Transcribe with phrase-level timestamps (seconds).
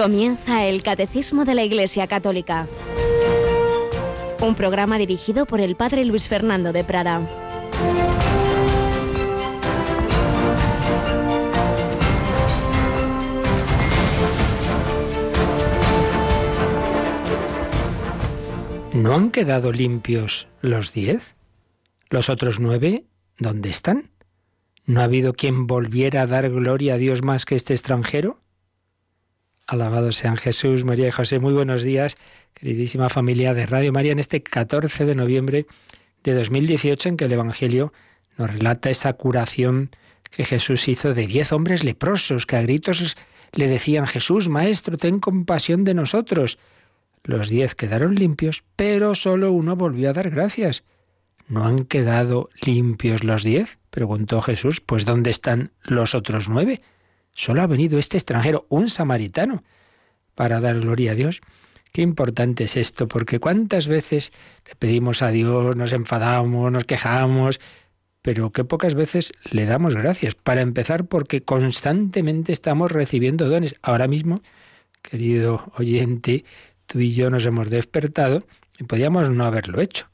[0.00, 2.66] Comienza el Catecismo de la Iglesia Católica.
[4.40, 7.20] Un programa dirigido por el Padre Luis Fernando de Prada.
[18.94, 21.36] ¿No han quedado limpios los diez?
[22.08, 23.04] ¿Los otros nueve
[23.36, 24.08] dónde están?
[24.86, 28.40] ¿No ha habido quien volviera a dar gloria a Dios más que este extranjero?
[29.70, 31.38] Alabado sean Jesús, María y José.
[31.38, 32.18] Muy buenos días,
[32.54, 35.66] queridísima familia de Radio María, en este 14 de noviembre
[36.24, 37.92] de 2018 en que el Evangelio
[38.36, 39.90] nos relata esa curación
[40.28, 43.16] que Jesús hizo de diez hombres leprosos que a gritos
[43.52, 46.58] le decían, Jesús, Maestro, ten compasión de nosotros.
[47.22, 50.82] Los diez quedaron limpios, pero solo uno volvió a dar gracias.
[51.46, 53.78] ¿No han quedado limpios los diez?
[53.90, 54.80] preguntó Jesús.
[54.80, 56.82] Pues ¿dónde están los otros nueve?
[57.40, 59.64] Solo ha venido este extranjero, un samaritano,
[60.34, 61.40] para dar gloria a Dios.
[61.90, 64.30] Qué importante es esto, porque cuántas veces
[64.68, 67.58] le pedimos a Dios, nos enfadamos, nos quejamos,
[68.20, 70.34] pero qué pocas veces le damos gracias.
[70.34, 73.76] Para empezar, porque constantemente estamos recibiendo dones.
[73.80, 74.42] Ahora mismo,
[75.00, 76.44] querido oyente,
[76.84, 78.44] tú y yo nos hemos despertado
[78.78, 80.10] y podíamos no haberlo hecho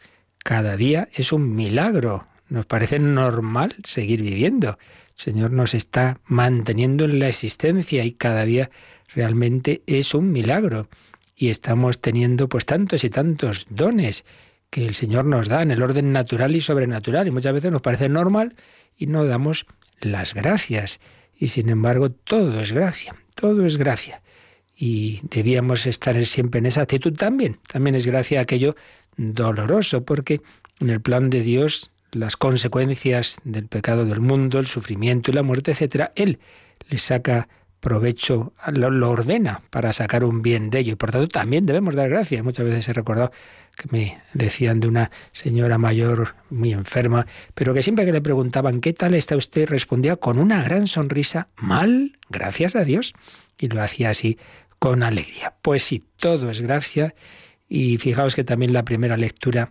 [0.47, 2.29] cada día es un milagro.
[2.49, 4.79] Nos parece normal seguir viviendo.
[5.17, 8.71] Señor nos está manteniendo en la existencia y cada día
[9.15, 10.89] realmente es un milagro.
[11.35, 14.25] Y estamos teniendo pues tantos y tantos dones
[14.69, 17.27] que el Señor nos da en el orden natural y sobrenatural.
[17.27, 18.57] Y muchas veces nos parece normal
[18.97, 19.67] y no damos
[20.01, 21.01] las gracias.
[21.39, 24.21] Y sin embargo, todo es gracia, todo es gracia.
[24.77, 27.59] Y debíamos estar siempre en esa actitud también.
[27.73, 28.77] También es gracia aquello
[29.17, 30.43] doloroso, porque
[30.81, 35.43] en el plan de Dios las consecuencias del pecado del mundo, el sufrimiento y la
[35.43, 36.39] muerte, etcétera, Él
[36.89, 37.49] le saca
[37.81, 40.93] provecho, lo, ordena para sacar un bien de ello.
[40.95, 42.43] Y por tanto también debemos dar gracias.
[42.43, 43.31] Muchas veces he recordado
[43.77, 48.81] que me decían de una señora mayor muy enferma, pero que siempre que le preguntaban
[48.81, 49.69] ¿qué tal está usted?
[49.69, 53.15] respondía con una gran sonrisa, mal, gracias a Dios.
[53.59, 54.39] Y lo hacía así
[54.79, 55.55] con alegría.
[55.63, 57.15] Pues sí, todo es gracia
[57.69, 59.71] y fijaos que también la primera lectura,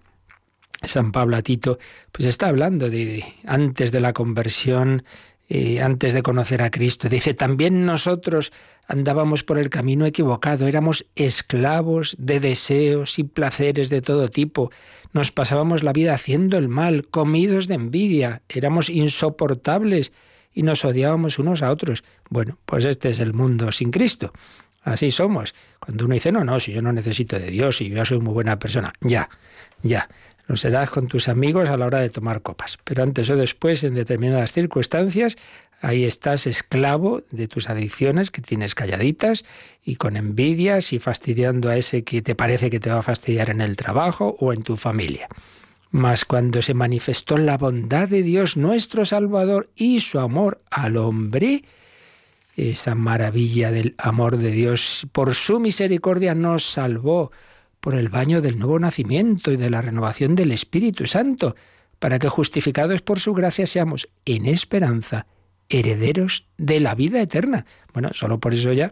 [0.88, 1.80] San Pablo a Tito,
[2.12, 5.04] pues está hablando de antes de la conversión,
[5.50, 7.10] eh, antes de conocer a Cristo.
[7.10, 8.52] Dice, también nosotros
[8.88, 14.72] andábamos por el camino equivocado, éramos esclavos de deseos y placeres de todo tipo,
[15.14, 20.12] nos pasábamos la vida haciendo el mal, comidos de envidia, éramos insoportables
[20.54, 22.04] y nos odiábamos unos a otros.
[22.30, 24.34] Bueno, pues este es el mundo sin Cristo.
[24.84, 25.56] Así somos.
[25.80, 28.34] Cuando uno dice, no, no, si yo no necesito de Dios, si yo soy muy
[28.34, 29.30] buena persona, ya,
[29.82, 30.10] ya.
[30.48, 32.78] Lo serás con tus amigos a la hora de tomar copas.
[32.84, 35.38] Pero antes o después, en determinadas circunstancias,
[35.82, 39.44] ahí estás esclavo de tus adicciones que tienes calladitas
[39.84, 43.50] y con envidias y fastidiando a ese que te parece que te va a fastidiar
[43.50, 45.28] en el trabajo o en tu familia.
[45.92, 51.64] Mas cuando se manifestó la bondad de Dios nuestro Salvador y su amor al hombre,
[52.56, 55.08] esa maravilla del amor de Dios.
[55.12, 57.32] Por su misericordia nos salvó
[57.86, 61.56] por el baño del nuevo nacimiento y de la renovación del Espíritu Santo,
[62.00, 65.28] para que justificados por su gracia seamos en esperanza
[65.70, 67.68] herederos de la vida eterna.
[67.94, 68.92] Bueno, solo por eso ya,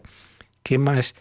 [0.62, 1.16] ¿qué más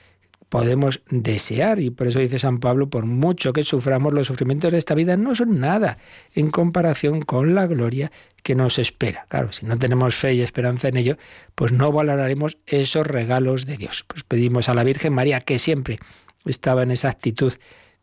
[0.50, 1.80] podemos desear.
[1.80, 5.18] Y por eso dice San Pablo, por mucho que suframos, los sufrimientos de esta vida
[5.18, 5.98] no son nada
[6.36, 8.12] en comparación con la gloria
[8.44, 9.26] que nos espera.
[9.30, 11.18] Claro, si no tenemos fe y esperanza en ello,
[11.56, 14.06] pues no valoraremos esos regalos de Dios.
[14.06, 15.98] Pues pedimos a la Virgen María, que siempre
[16.46, 17.54] estaba en esa actitud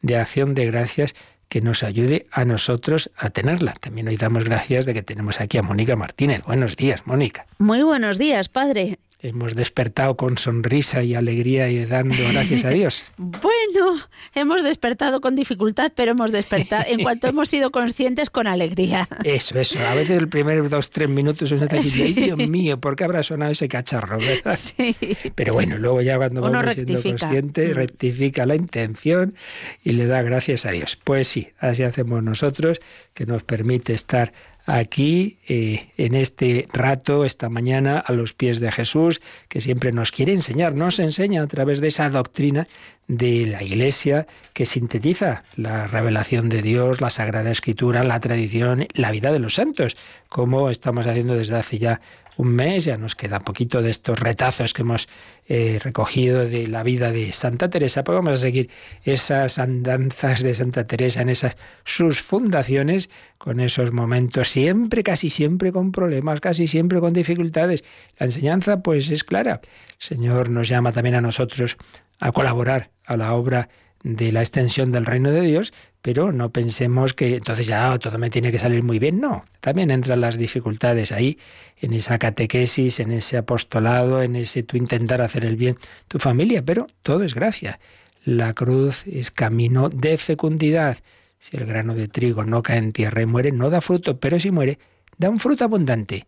[0.02, 1.14] de acción de gracias,
[1.48, 3.72] que nos ayude a nosotros a tenerla.
[3.72, 6.42] También hoy damos gracias de que tenemos aquí a Mónica Martínez.
[6.44, 7.44] Buenos días, Mónica.
[7.58, 13.04] Muy buenos días, padre hemos despertado con sonrisa y alegría y dando gracias a Dios.
[13.16, 14.00] bueno,
[14.34, 19.08] hemos despertado con dificultad, pero hemos despertado en cuanto hemos sido conscientes con alegría.
[19.24, 19.78] Eso, eso.
[19.80, 23.22] A veces el primer dos, tres minutos uno está diciendo, Dios mío, ¿por qué habrá
[23.22, 24.18] sonado ese cacharro?
[24.56, 24.96] Sí.
[25.34, 27.74] Pero bueno, luego ya cuando vamos siendo conscientes, mm.
[27.74, 29.34] rectifica la intención
[29.82, 30.96] y le da gracias a Dios.
[31.02, 32.80] Pues sí, así hacemos nosotros,
[33.14, 34.32] que nos permite estar
[34.66, 40.12] aquí eh, en este rato, esta mañana, a los pies de Jesús, que siempre nos
[40.12, 42.68] quiere enseñar, nos enseña a través de esa doctrina
[43.08, 49.10] de la Iglesia que sintetiza la revelación de Dios, la Sagrada Escritura, la tradición, la
[49.10, 49.96] vida de los santos,
[50.28, 52.00] como estamos haciendo desde hace ya
[52.40, 55.08] un mes, ya nos queda poquito de estos retazos que hemos
[55.46, 58.70] eh, recogido de la vida de Santa Teresa, pues vamos a seguir
[59.04, 65.70] esas andanzas de Santa Teresa en esas sus fundaciones, con esos momentos siempre, casi siempre
[65.70, 67.84] con problemas, casi siempre con dificultades.
[68.18, 69.60] La enseñanza pues es clara.
[69.62, 71.76] El Señor nos llama también a nosotros
[72.20, 73.68] a colaborar a la obra
[74.02, 78.30] de la extensión del reino de Dios, pero no pensemos que entonces ya todo me
[78.30, 79.20] tiene que salir muy bien.
[79.20, 81.38] No, también entran las dificultades ahí,
[81.80, 85.76] en esa catequesis, en ese apostolado, en ese tu intentar hacer el bien
[86.08, 87.78] tu familia, pero todo es gracia.
[88.24, 90.98] La cruz es camino de fecundidad.
[91.38, 94.38] Si el grano de trigo no cae en tierra y muere, no da fruto, pero
[94.38, 94.78] si muere,
[95.16, 96.26] da un fruto abundante.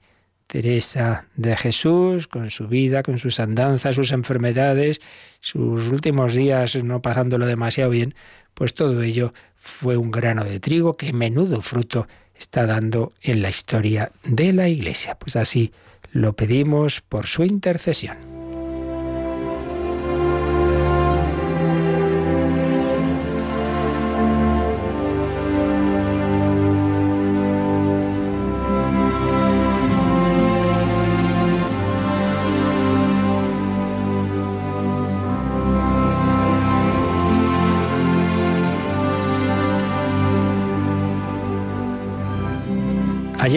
[0.52, 5.00] Teresa de Jesús, con su vida, con sus andanzas, sus enfermedades,
[5.40, 8.14] sus últimos días no pasándolo demasiado bien,
[8.52, 13.48] pues todo ello fue un grano de trigo que menudo fruto está dando en la
[13.48, 15.14] historia de la Iglesia.
[15.14, 15.72] Pues así
[16.12, 18.31] lo pedimos por su intercesión.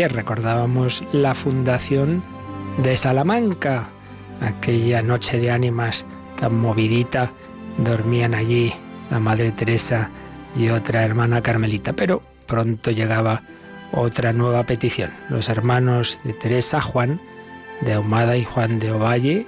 [0.07, 2.23] Recordábamos la fundación
[2.77, 3.89] de Salamanca,
[4.41, 6.05] aquella noche de ánimas
[6.37, 7.31] tan movidita,
[7.77, 8.73] dormían allí
[9.09, 10.09] la Madre Teresa
[10.55, 13.43] y otra hermana Carmelita, pero pronto llegaba
[13.91, 15.11] otra nueva petición.
[15.29, 17.19] Los hermanos de Teresa, Juan
[17.81, 19.47] de Ahumada y Juan de Ovalle,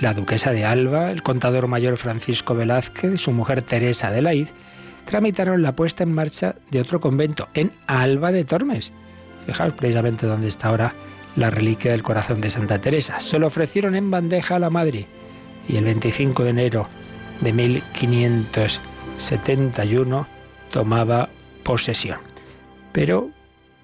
[0.00, 4.48] la duquesa de Alba, el contador mayor Francisco Velázquez, su mujer Teresa de Laid,
[5.04, 8.92] tramitaron la puesta en marcha de otro convento en Alba de Tormes
[9.46, 10.94] Fijaos precisamente dónde está ahora
[11.36, 13.20] la reliquia del corazón de Santa Teresa.
[13.20, 15.06] Se lo ofrecieron en bandeja a la madre
[15.68, 16.88] y el 25 de enero
[17.40, 20.26] de 1571
[20.70, 21.28] tomaba
[21.62, 22.18] posesión.
[22.92, 23.30] Pero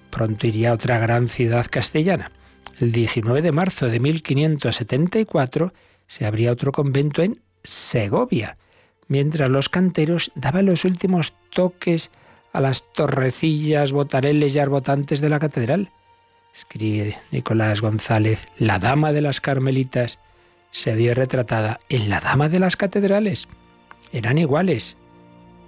[0.09, 2.31] pronto iría a otra gran ciudad castellana.
[2.79, 5.73] El 19 de marzo de 1574
[6.07, 8.57] se abría otro convento en Segovia,
[9.07, 12.11] mientras los canteros daban los últimos toques
[12.53, 15.91] a las torrecillas, botareles y arbotantes de la catedral.
[16.53, 20.19] Escribe Nicolás González, la dama de las carmelitas
[20.71, 23.47] se vio retratada en la dama de las catedrales.
[24.11, 24.97] Eran iguales.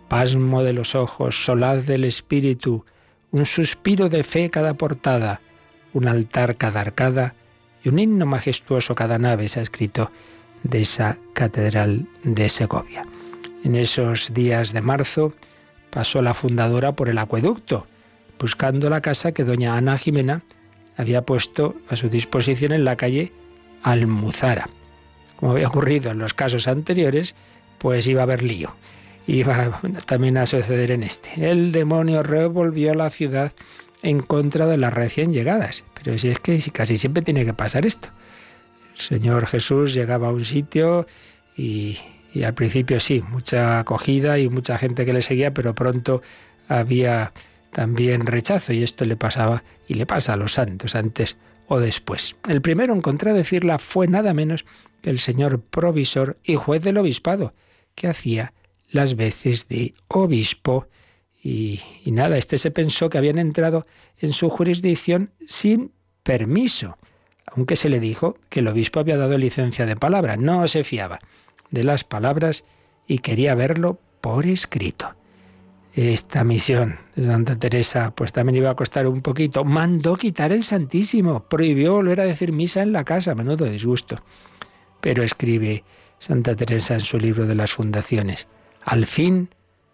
[0.08, 2.86] Pasmo de los ojos, solaz del espíritu,
[3.32, 5.42] un suspiro de fe cada portada,
[5.94, 7.36] un altar cada arcada
[7.84, 10.12] y un himno majestuoso cada nave, se ha escrito
[10.64, 13.06] de esa catedral de Segovia.
[13.64, 15.34] En esos días de marzo,
[15.92, 17.86] pasó la fundadora por el acueducto,
[18.40, 20.42] buscando la casa que doña Ana Jimena
[20.98, 23.32] había puesto a su disposición en la calle
[23.84, 24.70] Almuzara.
[25.36, 27.36] Como había ocurrido en los casos anteriores,
[27.78, 28.76] pues iba a haber lío.
[29.28, 31.52] Iba también a suceder en este.
[31.52, 33.52] El demonio revolvió la ciudad
[34.04, 35.84] en contra de las recién llegadas.
[35.96, 38.10] Pero si es que casi siempre tiene que pasar esto.
[38.96, 41.08] El Señor Jesús llegaba a un sitio
[41.56, 41.98] y,
[42.34, 46.22] y al principio sí, mucha acogida y mucha gente que le seguía, pero pronto
[46.68, 47.34] había
[47.72, 51.38] también rechazo y esto le pasaba y le pasa a los santos antes
[51.68, 52.36] o después.
[52.48, 54.66] El primero en contradecirla fue nada menos
[55.02, 57.54] que el señor provisor y juez del obispado,
[57.96, 58.54] que hacía
[58.92, 60.88] las veces de obispo
[61.44, 63.88] y, nada, este se pensó que habían entrado
[64.20, 65.92] en su jurisdicción sin
[66.24, 66.98] permiso,
[67.48, 71.20] aunque se le dijo que el obispo había dado licencia de palabra, no se fiaba
[71.72, 72.64] de las palabras
[73.08, 75.16] y quería verlo por escrito.
[75.94, 79.66] Esta misión de Santa Teresa pues también iba a costar un poquito.
[79.66, 84.18] Mandó quitar el Santísimo, prohibió volver a decir misa en la casa, menudo disgusto.
[85.02, 85.84] Pero escribe
[86.20, 88.48] Santa Teresa en su libro de las fundaciones.
[88.84, 89.50] Al fin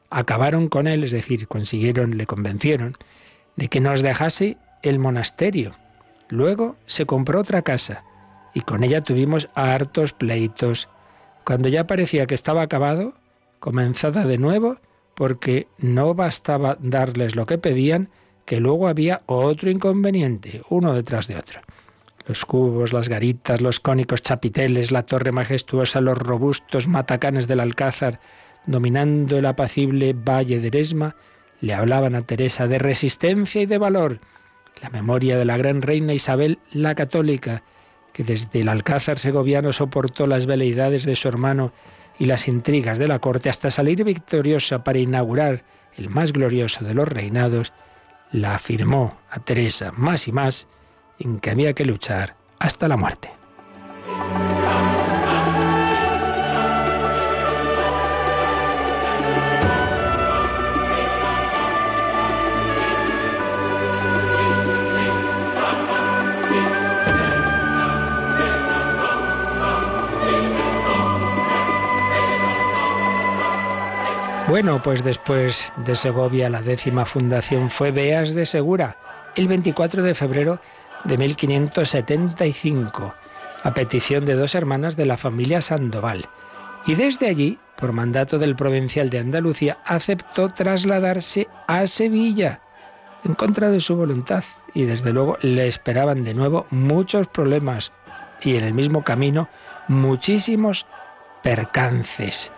[0.10, 2.96] acabaron con él, es decir, consiguieron, le convencieron,
[3.56, 5.74] de que nos dejase el monasterio.
[6.30, 8.04] Luego se compró otra casa
[8.54, 10.90] y con ella tuvimos hartos pleitos
[11.48, 13.14] cuando ya parecía que estaba acabado,
[13.62, 14.80] comenzada de nuevo,
[15.16, 18.10] porque no bastaba darles lo que pedían,
[18.44, 21.62] que luego había otro inconveniente, uno detrás de otro.
[22.26, 28.20] Los cubos, las garitas, los cónicos chapiteles, la torre majestuosa, los robustos matacanes del Alcázar,
[28.66, 31.16] dominando el apacible valle de Eresma,
[31.62, 34.20] le hablaban a Teresa de resistencia y de valor.
[34.82, 37.64] La memoria de la gran reina Isabel la Católica,
[38.18, 41.72] que desde el Alcázar segoviano soportó las veleidades de su hermano
[42.18, 45.64] y las intrigas de la corte hasta salir victoriosa para inaugurar
[45.96, 47.74] el más glorioso de los reinados,
[48.32, 50.68] la afirmó a Teresa más y más
[51.20, 53.30] en que había que luchar hasta la muerte.
[74.48, 78.96] Bueno, pues después de Segovia la décima fundación fue Beas de Segura,
[79.36, 80.62] el 24 de febrero
[81.04, 83.14] de 1575,
[83.64, 86.30] a petición de dos hermanas de la familia Sandoval.
[86.86, 92.62] Y desde allí, por mandato del provincial de Andalucía, aceptó trasladarse a Sevilla,
[93.26, 94.46] en contra de su voluntad.
[94.74, 97.92] Y desde luego le esperaban de nuevo muchos problemas
[98.42, 99.50] y en el mismo camino
[99.90, 100.86] muchísimos
[101.44, 102.54] percances.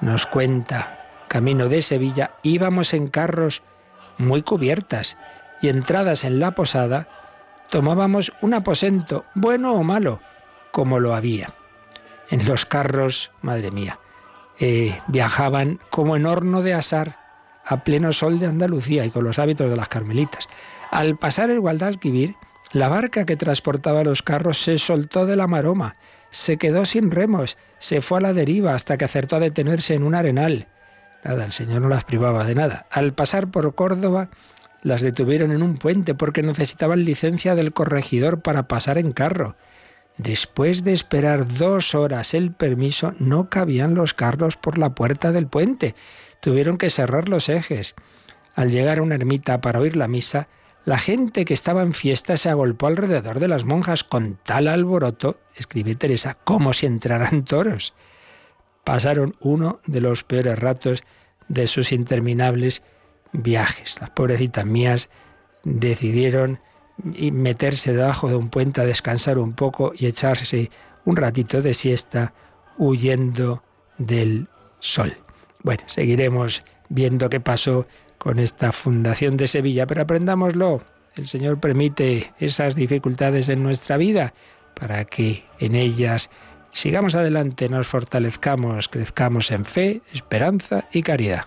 [0.00, 0.97] Nos cuenta
[1.28, 3.62] camino de Sevilla, íbamos en carros
[4.18, 5.16] muy cubiertas
[5.62, 7.08] y entradas en la posada,
[7.70, 10.20] tomábamos un aposento, bueno o malo,
[10.72, 11.48] como lo había.
[12.30, 14.00] En los carros, madre mía,
[14.58, 17.18] eh, viajaban como en horno de asar
[17.64, 20.46] a pleno sol de Andalucía y con los hábitos de las carmelitas.
[20.90, 22.34] Al pasar el Guadalquivir,
[22.72, 25.94] la barca que transportaba los carros se soltó de la maroma,
[26.30, 30.02] se quedó sin remos, se fue a la deriva hasta que acertó a detenerse en
[30.02, 30.68] un arenal.
[31.24, 32.86] Nada, el Señor no las privaba de nada.
[32.90, 34.28] Al pasar por Córdoba,
[34.82, 39.56] las detuvieron en un puente porque necesitaban licencia del corregidor para pasar en carro.
[40.16, 45.46] Después de esperar dos horas el permiso, no cabían los carros por la puerta del
[45.46, 45.94] puente.
[46.40, 47.94] Tuvieron que cerrar los ejes.
[48.54, 50.48] Al llegar a una ermita para oír la misa,
[50.84, 55.38] la gente que estaba en fiesta se agolpó alrededor de las monjas con tal alboroto,
[55.54, 57.94] escribe Teresa, como si entraran toros
[58.88, 61.04] pasaron uno de los peores ratos
[61.48, 62.82] de sus interminables
[63.32, 63.98] viajes.
[64.00, 65.10] Las pobrecitas mías
[65.62, 66.58] decidieron
[66.96, 70.70] meterse debajo de un puente a descansar un poco y echarse
[71.04, 72.32] un ratito de siesta
[72.78, 73.62] huyendo
[73.98, 74.48] del
[74.80, 75.18] sol.
[75.62, 80.80] Bueno, seguiremos viendo qué pasó con esta fundación de Sevilla, pero aprendámoslo.
[81.14, 84.32] El Señor permite esas dificultades en nuestra vida
[84.72, 86.30] para que en ellas
[86.72, 91.44] Sigamos adelante, nos fortalezcamos, crezcamos en fe, esperanza y caridad.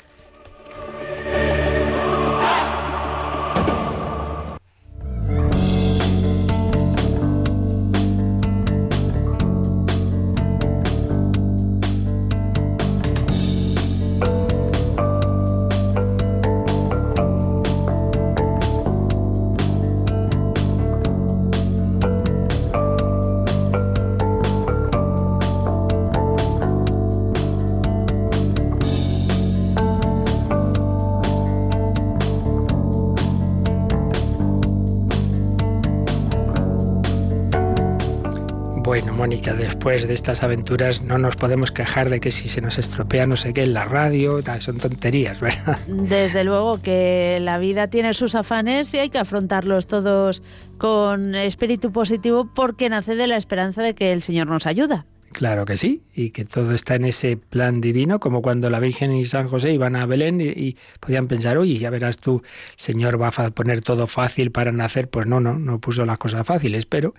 [39.30, 43.36] Después de estas aventuras no nos podemos quejar de que si se nos estropea no
[43.36, 45.78] sé qué en la radio, son tonterías, ¿verdad?
[45.88, 50.42] Desde luego que la vida tiene sus afanes y hay que afrontarlos todos
[50.80, 55.06] con espíritu positivo porque nace de la esperanza de que el Señor nos ayuda.
[55.32, 59.14] Claro que sí, y que todo está en ese plan divino, como cuando la Virgen
[59.14, 62.44] y San José iban a Belén y, podían pensar, uy, ya verás tú,
[62.76, 65.10] Señor va a poner todo fácil para nacer.
[65.10, 67.16] Pues no, no, no puso las cosas fáciles, pero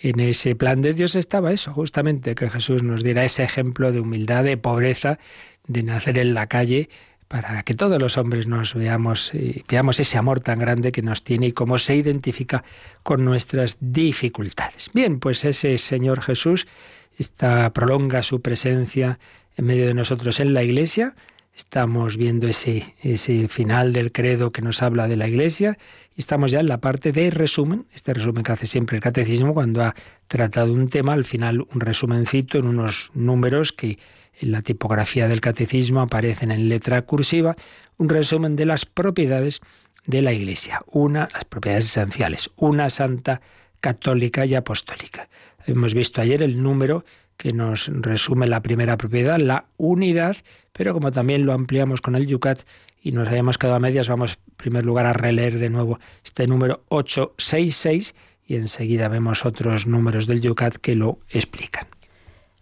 [0.00, 4.00] en ese plan de Dios estaba eso, justamente, que Jesús nos diera ese ejemplo de
[4.00, 5.18] humildad, de pobreza,
[5.66, 6.88] de nacer en la calle,
[7.26, 11.24] para que todos los hombres nos veamos, y veamos ese amor tan grande que nos
[11.24, 12.62] tiene y cómo se identifica
[13.02, 14.90] con nuestras dificultades.
[14.94, 16.68] Bien, pues ese Señor Jesús
[17.16, 19.18] está, prolonga su presencia
[19.56, 21.14] en medio de nosotros en la Iglesia.
[21.54, 25.78] Estamos viendo ese, ese final del credo que nos habla de la Iglesia
[26.14, 29.54] y estamos ya en la parte de resumen, este resumen que hace siempre el catecismo
[29.54, 29.94] cuando ha
[30.28, 33.98] tratado un tema, al final un resumencito en unos números que
[34.38, 37.56] en la tipografía del catecismo aparecen en letra cursiva,
[37.96, 39.60] un resumen de las propiedades
[40.06, 43.40] de la Iglesia, una, las propiedades esenciales, una santa
[43.80, 45.28] católica y apostólica.
[45.66, 47.04] Hemos visto ayer el número
[47.36, 50.36] que nos resume la primera propiedad, la unidad,
[50.72, 52.60] pero como también lo ampliamos con el Yucat
[53.02, 56.46] y nos habíamos quedado a medias, vamos en primer lugar a releer de nuevo este
[56.46, 58.14] número 866
[58.46, 61.88] y enseguida vemos otros números del Yucat que lo explican.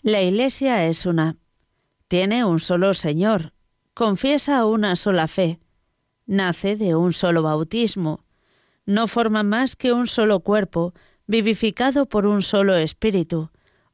[0.02, 1.36] La Iglesia es una.
[2.08, 3.52] Tiene un solo Señor.
[3.92, 5.60] Confiesa una sola fe.
[6.26, 8.24] Nace de un solo bautismo.
[8.86, 10.94] No forma más que un solo cuerpo
[11.26, 13.50] vivificado por un solo espíritu,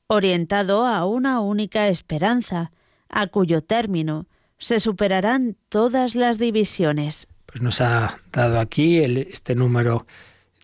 [0.06, 2.72] orientado a una única esperanza,
[3.08, 4.26] a cuyo término
[4.58, 7.26] se superarán todas las divisiones.
[7.46, 10.06] Pues nos ha dado aquí este número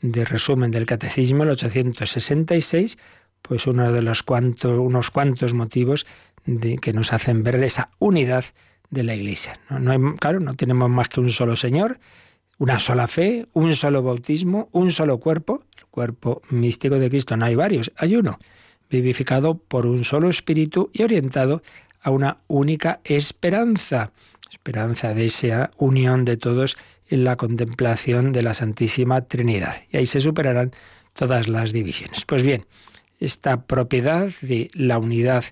[0.03, 2.99] de resumen del Catecismo, el 866,
[3.43, 6.07] pues uno de los cuantos, unos cuantos motivos
[6.45, 8.45] de, que nos hacen ver esa unidad
[8.91, 9.59] de la Iglesia.
[9.71, 11.99] No, claro, no tenemos más que un solo Señor,
[12.59, 15.65] una sola fe, un solo bautismo, un solo cuerpo.
[15.97, 18.39] Cuerpo místico de Cristo no hay varios, hay uno,
[18.91, 21.63] vivificado por un solo espíritu y orientado
[22.03, 24.13] a una única esperanza,
[24.53, 26.77] esperanza de esa unión de todos
[27.09, 29.75] en la contemplación de la Santísima Trinidad.
[29.91, 30.73] Y ahí se superarán
[31.15, 32.27] todas las divisiones.
[32.27, 32.67] Pues bien,
[33.19, 35.47] esta propiedad de la unidad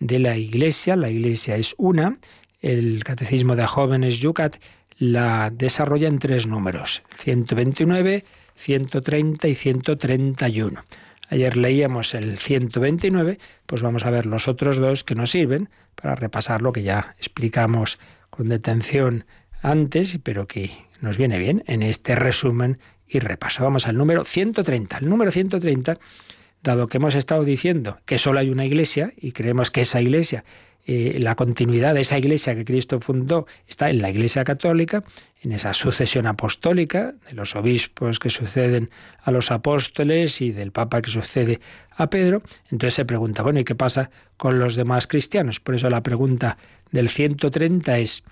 [0.00, 2.16] de la Iglesia, la Iglesia es una,
[2.62, 4.56] el Catecismo de Jóvenes Yucat
[4.96, 8.24] la desarrolla en tres números, 129,
[8.62, 10.84] 130 y 131.
[11.28, 16.14] Ayer leíamos el 129, pues vamos a ver los otros dos que nos sirven para
[16.14, 17.98] repasar lo que ya explicamos
[18.30, 19.24] con detención
[19.62, 22.78] antes, pero que nos viene bien en este resumen
[23.08, 23.64] y repaso.
[23.64, 24.98] Vamos al número 130.
[24.98, 25.98] El número 130,
[26.62, 30.44] dado que hemos estado diciendo que solo hay una iglesia y creemos que esa iglesia,
[30.84, 35.04] eh, la continuidad de esa iglesia que Cristo fundó está en la iglesia católica,
[35.40, 38.90] en esa sucesión apostólica de los obispos que suceden
[39.22, 41.60] a los apóstoles y del Papa que sucede
[41.96, 45.60] a Pedro, entonces se pregunta, bueno, ¿y qué pasa con los demás cristianos?
[45.60, 46.58] Por eso la pregunta
[46.90, 48.24] del 130 es,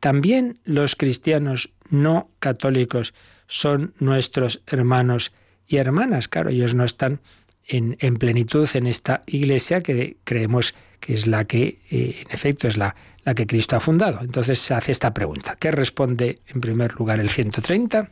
[0.00, 3.14] también los cristianos no católicos
[3.46, 5.32] son nuestros hermanos
[5.66, 6.28] y hermanas.
[6.28, 7.20] Claro, ellos no están
[7.66, 10.74] en, plenitud en esta iglesia que creemos
[11.08, 12.94] es la que, eh, en efecto, es la,
[13.24, 14.20] la que Cristo ha fundado.
[14.20, 15.56] Entonces se hace esta pregunta.
[15.58, 18.10] ¿Qué responde en primer lugar el 130?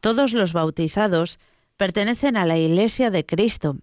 [0.00, 1.38] Todos los bautizados
[1.76, 3.76] pertenecen a la iglesia de Cristo.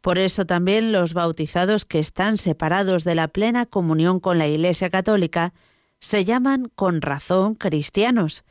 [0.00, 4.90] Por eso también los bautizados que están separados de la plena comunión con la Iglesia
[4.90, 5.52] Católica
[6.00, 8.44] se llaman con razón cristianos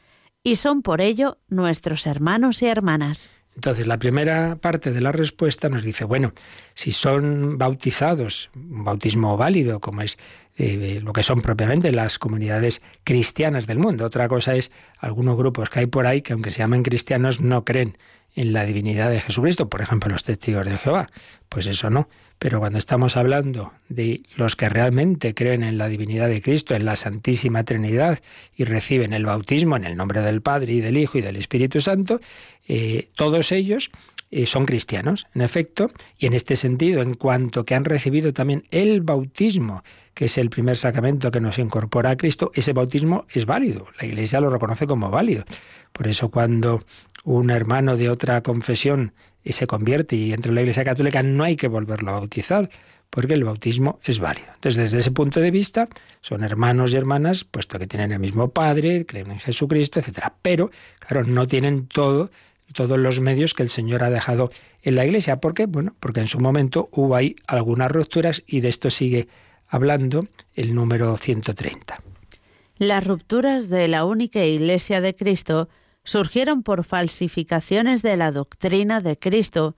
[0.43, 3.29] y son por ello nuestros hermanos y hermanas.
[3.57, 6.31] Entonces, la primera parte de la respuesta nos dice, bueno,
[6.75, 10.19] si son bautizados, un bautismo válido, como es
[10.57, 14.05] eh, lo que son propiamente las comunidades cristianas del mundo.
[14.05, 17.65] Otra cosa es algunos grupos que hay por ahí que, aunque se llamen cristianos, no
[17.65, 17.97] creen
[18.37, 21.09] en la divinidad de Jesucristo, por ejemplo, los testigos de Jehová.
[21.49, 22.07] Pues eso no.
[22.37, 26.85] Pero cuando estamos hablando de los que realmente creen en la divinidad de Cristo, en
[26.85, 28.19] la Santísima Trinidad
[28.55, 31.81] y reciben el bautismo en el nombre del Padre y del Hijo y del Espíritu
[31.81, 32.21] Santo,
[32.67, 33.89] eh, todos ellos
[34.29, 38.65] eh, son cristianos, en efecto, y en este sentido, en cuanto que han recibido también
[38.69, 43.45] el bautismo, que es el primer sacramento que nos incorpora a Cristo, ese bautismo es
[43.45, 43.87] válido.
[43.99, 45.45] La Iglesia lo reconoce como válido.
[45.97, 46.83] Por eso cuando
[47.23, 51.43] un hermano de otra confesión y se convierte y entra en la Iglesia Católica, no
[51.43, 52.69] hay que volverlo a bautizar,
[53.09, 54.47] porque el bautismo es válido.
[54.53, 55.89] Entonces, desde ese punto de vista,
[56.21, 60.27] son hermanos y hermanas, puesto que tienen el mismo Padre, creen en Jesucristo, etc.
[60.43, 62.29] Pero, claro, no tienen todo,
[62.73, 64.51] todos los medios que el Señor ha dejado
[64.83, 65.39] en la Iglesia.
[65.39, 65.65] ¿Por qué?
[65.65, 69.29] Bueno, porque en su momento hubo ahí algunas rupturas y de esto sigue
[69.67, 72.03] hablando el número 130.
[72.77, 75.67] Las rupturas de la única Iglesia de Cristo
[76.07, 79.75] surgieron por falsificaciones de la doctrina de Cristo,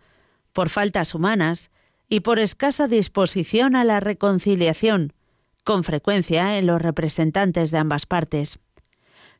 [0.53, 1.71] por faltas humanas
[2.07, 5.13] y por escasa disposición a la reconciliación,
[5.63, 8.59] con frecuencia en los representantes de ambas partes.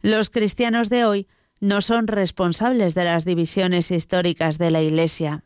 [0.01, 1.27] Los cristianos de hoy
[1.59, 5.43] no son responsables de las divisiones históricas de la Iglesia.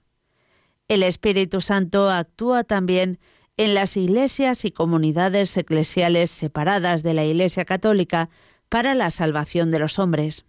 [0.87, 3.19] El Espíritu Santo actúa también
[3.57, 8.29] en las iglesias y comunidades eclesiales separadas de la Iglesia Católica
[8.69, 10.45] para la salvación de los hombres.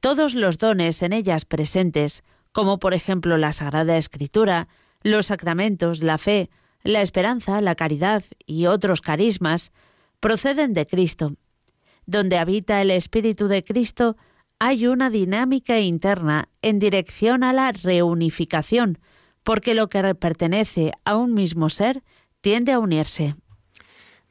[0.00, 4.66] Todos los dones en ellas presentes, como por ejemplo la Sagrada Escritura,
[5.02, 6.48] los sacramentos, la fe,
[6.82, 9.72] la esperanza, la caridad y otros carismas,
[10.18, 11.34] proceden de Cristo.
[12.06, 14.16] Donde habita el Espíritu de Cristo,
[14.58, 18.98] hay una dinámica interna en dirección a la reunificación,
[19.42, 22.02] porque lo que pertenece a un mismo ser
[22.40, 23.36] tiende a unirse.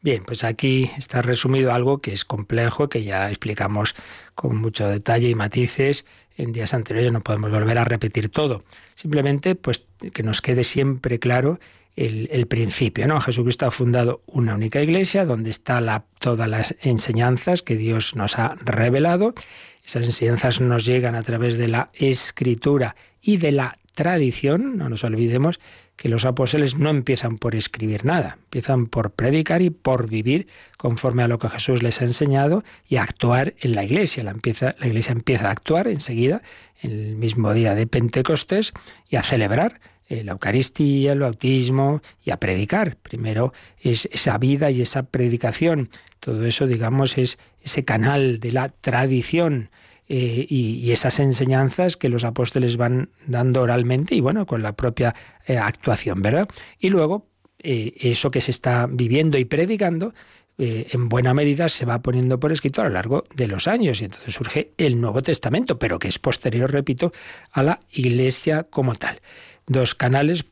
[0.01, 3.95] Bien, pues aquí está resumido algo que es complejo, que ya explicamos
[4.33, 6.05] con mucho detalle y matices
[6.37, 8.63] en días anteriores, no podemos volver a repetir todo.
[8.95, 11.59] Simplemente, pues que nos quede siempre claro
[11.97, 13.07] el, principio.
[13.07, 13.19] ¿no?
[13.19, 18.39] Jesucristo ha fundado una única iglesia donde está la, todas las enseñanzas que Dios nos
[18.39, 19.33] ha revelado.
[19.85, 25.03] Esas enseñanzas nos llegan a través de la escritura y de la tradición, no nos
[25.03, 25.59] olvidemos
[25.99, 31.23] que los apóstoles no empiezan por escribir nada, empiezan por predicar y por vivir conforme
[31.23, 34.23] a lo que Jesús les ha enseñado y actuar en la iglesia.
[34.23, 34.33] La,
[34.79, 36.41] la iglesia empieza a actuar enseguida,
[36.81, 38.71] el mismo día de Pentecostés,
[39.09, 42.95] y a celebrar la Eucaristía, el bautismo y a predicar.
[42.95, 45.89] Primero es esa vida y esa predicación.
[46.21, 49.69] Todo eso, digamos, es ese canal de la tradición
[50.11, 55.13] eh, y, esas enseñanzas que los apóstoles van dando oralmente y bueno, con la propia
[55.45, 56.49] eh, actuación, ¿verdad?
[56.79, 57.27] Y luego,
[57.59, 60.13] eh, eso que se está viviendo y predicando,
[60.61, 64.05] en buena medida se va poniendo por escrito a lo largo de los años y
[64.05, 67.13] entonces surge el Nuevo Testamento, pero que es posterior, repito,
[67.53, 69.21] a la Iglesia como tal
[69.69, 70.43] dos canales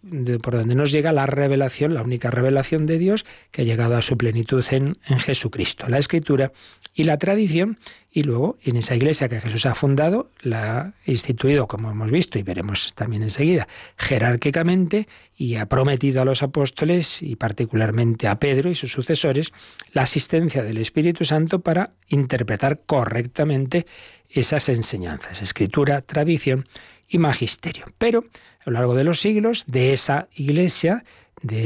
[0.41, 4.01] por donde nos llega la revelación, la única revelación de Dios que ha llegado a
[4.03, 6.53] su plenitud en, en, Jesucristo, la escritura
[6.93, 7.79] y la tradición,
[8.11, 12.37] y luego en esa iglesia que Jesús ha fundado, la ha instituido, como hemos visto
[12.37, 18.69] y veremos también enseguida, jerárquicamente y ha prometido a los apóstoles y particularmente a Pedro
[18.69, 19.51] y sus sucesores
[19.93, 23.87] la asistencia del Espíritu Santo para interpretar correctamente
[24.29, 26.67] esas enseñanzas, escritura, tradición
[27.07, 27.85] y magisterio.
[27.97, 28.25] Pero
[28.67, 31.05] a lo largo de los siglos de esa iglesia,
[31.41, 31.63] de,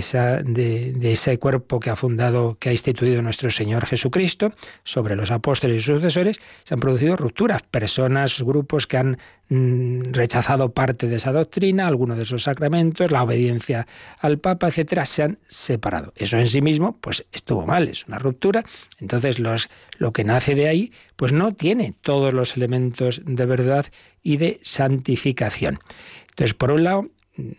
[1.02, 5.80] ese cuerpo que ha fundado, que ha instituido nuestro Señor Jesucristo, sobre los apóstoles y
[5.80, 7.64] sus sucesores, se han producido rupturas.
[7.64, 9.18] Personas, grupos que han
[9.50, 13.88] mm, rechazado parte de esa doctrina, algunos de esos sacramentos, la obediencia
[14.20, 16.14] al Papa, etcétera, se han separado.
[16.16, 18.64] Eso en sí mismo, pues estuvo mal, es una ruptura.
[19.00, 23.88] Entonces, lo que nace de ahí, pues no tiene todos los elementos de verdad
[24.24, 25.80] y de santificación.
[26.32, 27.10] Entonces, por un lado,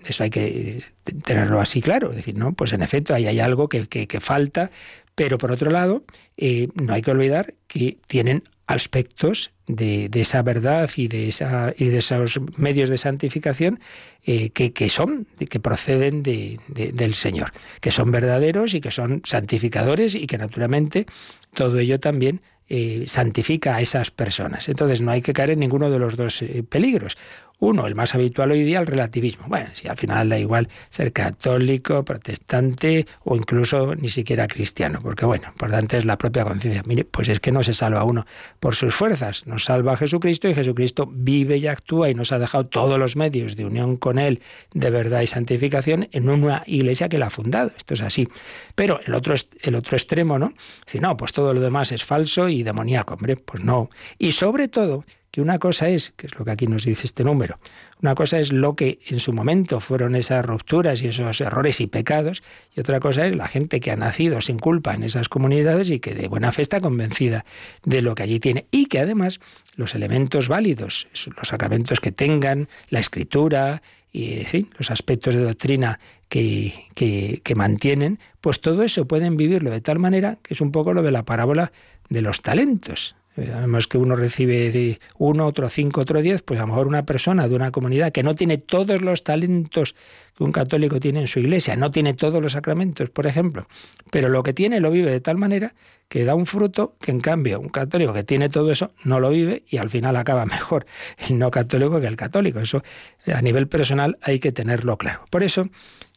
[0.04, 0.82] eso hay que
[1.24, 4.70] tenerlo así claro, es decir, no, pues en efecto ahí hay algo que, falta,
[5.14, 6.04] pero por otro lado,
[6.36, 11.86] eh, no hay que olvidar que tienen aspectos de, esa verdad y de, esa, y
[11.86, 13.80] de esos medios de santificación
[14.24, 20.26] eh, que, son, que proceden del Señor, que son verdaderos y que son santificadores y
[20.26, 21.06] que naturalmente
[21.54, 24.68] todo ello también eh, santifica a esas personas.
[24.68, 27.18] Entonces no hay que caer en ninguno de los dos peligros.
[27.58, 29.46] Uno, el más habitual hoy día, el relativismo.
[29.48, 35.24] Bueno, si al final da igual ser católico, protestante o incluso ni siquiera cristiano, porque
[35.24, 36.82] bueno, importante es la propia conciencia.
[36.86, 38.26] Mire, pues es que no se salva uno
[38.58, 42.66] por sus fuerzas, nos salva Jesucristo y Jesucristo vive y actúa y nos ha dejado
[42.66, 44.42] todos los medios de unión con Él,
[44.74, 47.70] de verdad y santificación, en una iglesia que la ha fundado.
[47.76, 48.28] Esto es así.
[48.74, 50.52] Pero el otro, el otro extremo, ¿no?
[50.86, 53.90] Si no, pues todo lo demás es falso y demoníaco, hombre, pues no.
[54.18, 57.24] Y sobre todo, que una cosa es, que es lo que aquí nos dice este
[57.24, 57.58] número,
[58.02, 61.86] una cosa es lo que en su momento fueron esas rupturas y esos errores y
[61.86, 62.42] pecados,
[62.76, 66.00] y otra cosa es la gente que ha nacido sin culpa en esas comunidades y
[66.00, 67.46] que de buena fe está convencida
[67.82, 69.40] de lo que allí tiene, y que además
[69.74, 75.44] los elementos válidos, los sacramentos que tengan, la escritura, y en fin, los aspectos de
[75.44, 80.60] doctrina que, que, que, mantienen, pues todo eso pueden vivirlo de tal manera que es
[80.60, 81.72] un poco lo de la parábola
[82.10, 83.16] de los talentos.
[83.36, 86.86] Eh, además que uno recibe de uno, otro cinco, otro diez, pues a lo mejor
[86.86, 89.94] una persona de una comunidad que no tiene todos los talentos
[90.36, 93.66] que un católico tiene en su iglesia, no tiene todos los sacramentos, por ejemplo,
[94.10, 95.74] pero lo que tiene lo vive de tal manera
[96.08, 99.30] que da un fruto que en cambio un católico que tiene todo eso no lo
[99.30, 100.84] vive y al final acaba mejor
[101.28, 102.60] el no católico que el católico.
[102.60, 102.82] Eso
[103.26, 105.24] a nivel personal hay que tenerlo claro.
[105.30, 105.70] Por eso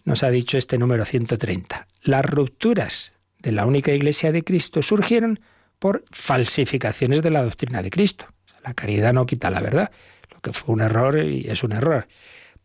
[0.04, 1.88] nos ha dicho este número 130.
[2.04, 5.39] Las rupturas de la única iglesia de Cristo surgieron
[5.80, 8.26] por falsificaciones de la doctrina de Cristo.
[8.64, 9.92] La caridad no quita la verdad.
[10.34, 12.08] Lo que fue un error y es un error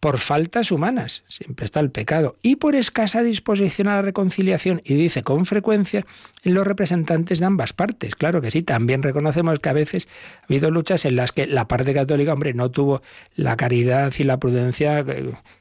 [0.01, 4.95] por faltas humanas, siempre está el pecado, y por escasa disposición a la reconciliación, y
[4.95, 6.07] dice con frecuencia
[6.43, 8.15] en los representantes de ambas partes.
[8.15, 10.09] Claro que sí, también reconocemos que a veces
[10.41, 13.03] ha habido luchas en las que la parte católica, hombre, no tuvo
[13.37, 15.05] la caridad y la prudencia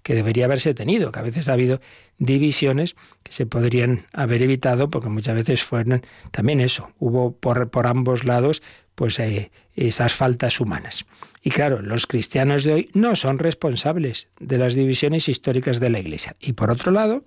[0.03, 1.81] que debería haberse tenido, que a veces ha habido
[2.19, 7.87] divisiones que se podrían haber evitado, porque muchas veces fueron también eso, hubo por, por
[7.87, 8.61] ambos lados
[8.95, 11.05] pues eh, esas faltas humanas.
[11.41, 15.99] Y claro, los cristianos de hoy no son responsables de las divisiones históricas de la
[15.99, 16.35] Iglesia.
[16.41, 17.23] Y por otro lado,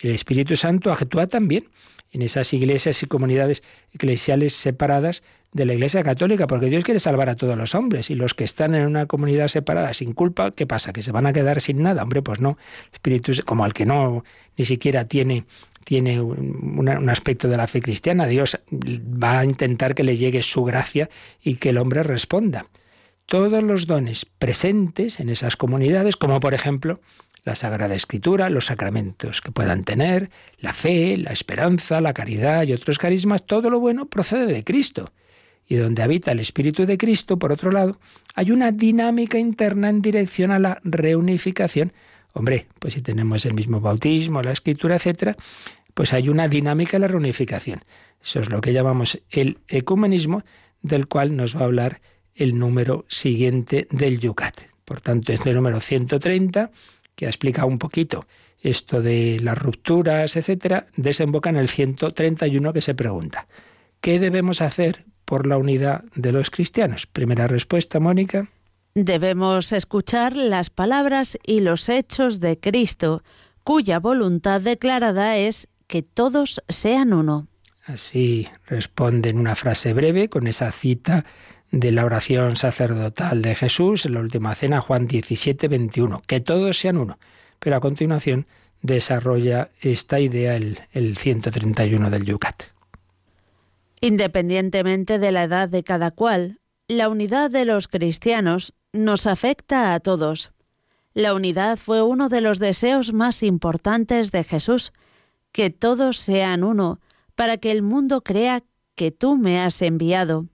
[0.00, 1.68] el Espíritu Santo actúa también
[2.12, 5.22] en esas iglesias y comunidades eclesiales separadas
[5.52, 8.44] de la Iglesia Católica, porque Dios quiere salvar a todos los hombres y los que
[8.44, 10.92] están en una comunidad separada sin culpa, ¿qué pasa?
[10.92, 12.02] ¿Que se van a quedar sin nada?
[12.02, 12.56] Hombre, pues no.
[12.92, 14.24] Espíritu, como al que no
[14.56, 15.44] ni siquiera tiene
[15.84, 20.40] tiene un, un, aspecto de la fe cristiana, Dios va a intentar que le llegue
[20.42, 21.10] su gracia
[21.42, 22.66] y que el hombre responda
[23.26, 27.00] todos los dones presentes en esas comunidades, como por ejemplo
[27.44, 32.72] la Sagrada Escritura, los sacramentos que puedan tener, la fe, la esperanza, la caridad y
[32.72, 35.12] otros carismas, todo lo bueno procede de Cristo.
[35.66, 37.98] Y donde habita el Espíritu de Cristo, por otro lado,
[38.34, 41.92] hay una dinámica interna en dirección a la reunificación.
[42.32, 45.36] Hombre, pues si tenemos el mismo bautismo, la escritura, etcétera,
[45.94, 47.84] pues hay una dinámica en la reunificación.
[48.22, 50.42] Eso es lo que llamamos el ecumenismo,
[50.80, 52.00] del cual nos va a hablar
[52.34, 54.62] el número siguiente del Yucat.
[54.84, 56.70] Por tanto, este número 130,
[57.14, 58.24] que ha explicado un poquito
[58.60, 63.48] esto de las rupturas, etcétera, desemboca en el 131 que se pregunta:
[64.00, 67.06] ¿qué debemos hacer por la unidad de los cristianos?
[67.06, 68.48] Primera respuesta, Mónica.
[68.94, 73.22] Debemos escuchar las palabras y los hechos de Cristo,
[73.64, 77.48] cuya voluntad declarada es que todos sean uno.
[77.86, 81.24] Así responde en una frase breve con esa cita
[81.72, 86.78] de la oración sacerdotal de Jesús en la última cena, Juan 17, 21, que todos
[86.78, 87.18] sean uno.
[87.58, 88.46] Pero a continuación
[88.82, 92.64] desarrolla esta idea el, el 131 del Yucat.
[94.00, 100.00] Independientemente de la edad de cada cual, la unidad de los cristianos nos afecta a
[100.00, 100.52] todos.
[101.14, 104.92] La unidad fue uno de los deseos más importantes de Jesús,
[105.52, 107.00] que todos sean uno,
[107.34, 108.62] para que el mundo crea
[108.94, 110.46] que tú me has enviado.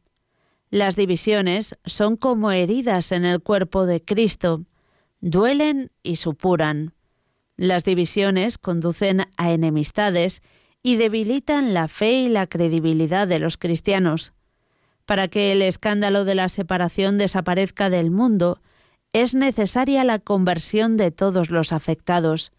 [0.70, 4.64] Las divisiones son como heridas en el cuerpo de Cristo,
[5.20, 6.92] duelen y supuran.
[7.57, 10.42] Las divisiones conducen a enemistades
[10.83, 14.35] y debilitan la fe y la credibilidad de los cristianos.
[15.07, 18.61] Para que el escándalo de la separación desaparezca del mundo,
[19.14, 22.52] es necesaria la conversión de todos los afectados,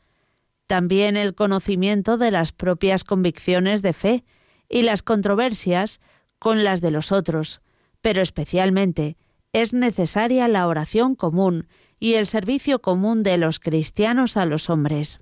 [0.66, 4.24] también el conocimiento de las propias convicciones de fe
[4.68, 6.00] y las controversias
[6.40, 7.62] con las de los otros,
[8.02, 9.18] pero especialmente
[9.54, 11.68] es necesaria la oración común
[12.00, 15.20] y el servicio común de los cristianos a los hombres.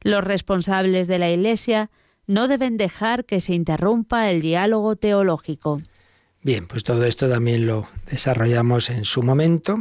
[0.00, 1.90] Los responsables de la Iglesia
[2.26, 5.82] no deben dejar que se interrumpa el diálogo teológico.
[6.42, 9.80] Bien, pues todo esto también lo desarrollamos en su momento,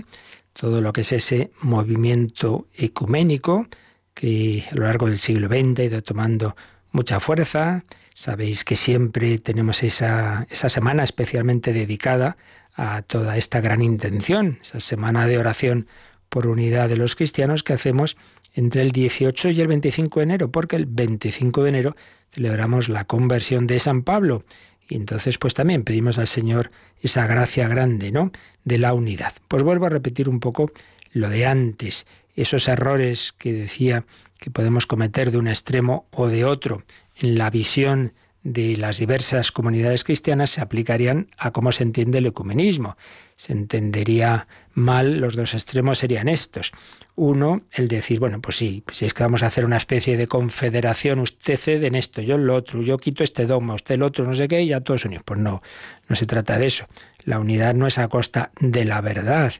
[0.53, 3.67] todo lo que es ese movimiento ecuménico
[4.13, 6.55] que a lo largo del siglo XX ha ido tomando
[6.91, 7.83] mucha fuerza,
[8.13, 12.37] Sabéis que siempre tenemos esa, semana especialmente dedicada
[12.75, 15.87] a toda esta gran intención, esa semana de oración
[16.29, 18.17] por unidad de los cristianos que hacemos
[18.53, 21.95] entre el 18 y el 25 de enero, porque el 25 de enero
[22.31, 24.43] celebramos la conversión de San Pablo.
[24.89, 26.71] Y entonces pues también pedimos al Señor
[27.01, 28.31] esa gracia grande, ¿no?
[28.65, 29.33] De la unidad.
[29.47, 30.69] Pues vuelvo a repetir un poco
[31.13, 34.05] lo de antes, esos errores que decía
[34.37, 36.83] que podemos cometer de un extremo o de otro
[37.21, 42.97] la visión de las diversas comunidades cristianas se aplicarían a cómo se entiende el ecumenismo.
[43.35, 46.71] Se entendería mal, los dos extremos serían estos.
[47.15, 50.27] Uno, el decir, bueno, pues sí, si es que vamos a hacer una especie de
[50.27, 54.03] confederación, usted cede en esto, yo en lo otro, yo quito este dogma, usted el
[54.03, 55.23] otro, no sé qué, y ya todos unidos.
[55.25, 55.61] Pues no,
[56.07, 56.87] no se trata de eso.
[57.23, 59.53] La unidad no es a costa de la verdad.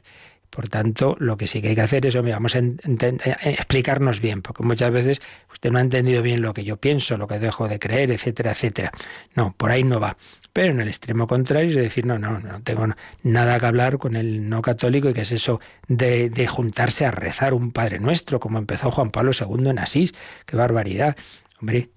[0.52, 4.62] Por tanto, lo que sí que hay que hacer es, vamos a explicarnos bien, porque
[4.62, 7.78] muchas veces usted no ha entendido bien lo que yo pienso, lo que dejo de
[7.78, 8.92] creer, etcétera, etcétera.
[9.34, 10.18] No, por ahí no va.
[10.52, 12.86] Pero en el extremo contrario es decir, no, no, no tengo
[13.22, 17.10] nada que hablar con el no católico y que es eso de, de juntarse a
[17.10, 20.12] rezar un Padre Nuestro, como empezó Juan Pablo II en Asís.
[20.44, 21.16] ¡Qué barbaridad!
[21.62, 21.88] Hombre,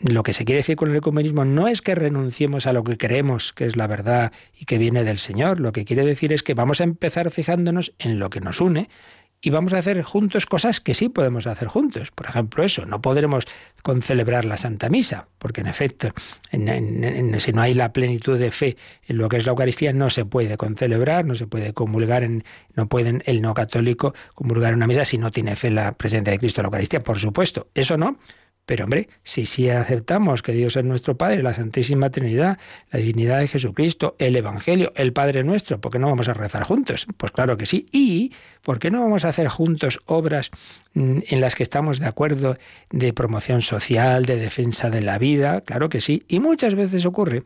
[0.00, 2.98] lo que se quiere decir con el ecumenismo no es que renunciemos a lo que
[2.98, 5.60] creemos que es la verdad y que viene del Señor.
[5.60, 8.88] Lo que quiere decir es que vamos a empezar fijándonos en lo que nos une
[9.40, 12.10] y vamos a hacer juntos cosas que sí podemos hacer juntos.
[12.10, 13.44] Por ejemplo, eso, no podremos
[13.82, 16.08] concelebrar la Santa Misa, porque en efecto,
[16.50, 20.24] si no hay la plenitud de fe en lo que es la Eucaristía, no se
[20.24, 24.86] puede concelebrar, no se puede comulgar, en, no pueden el no católico comulgar en una
[24.86, 27.68] misa si no tiene fe en la presencia de Cristo en la Eucaristía, por supuesto.
[27.74, 28.18] Eso no,
[28.66, 32.58] pero hombre, si sí aceptamos que Dios es nuestro Padre, la Santísima Trinidad,
[32.90, 36.64] la divinidad de Jesucristo, el Evangelio, el Padre nuestro, ¿por qué no vamos a rezar
[36.64, 37.06] juntos?
[37.16, 37.86] Pues claro que sí.
[37.92, 40.50] ¿Y por qué no vamos a hacer juntos obras
[40.94, 42.58] mm, en las que estamos de acuerdo
[42.90, 45.60] de promoción social, de defensa de la vida?
[45.60, 46.24] Claro que sí.
[46.26, 47.44] Y muchas veces ocurre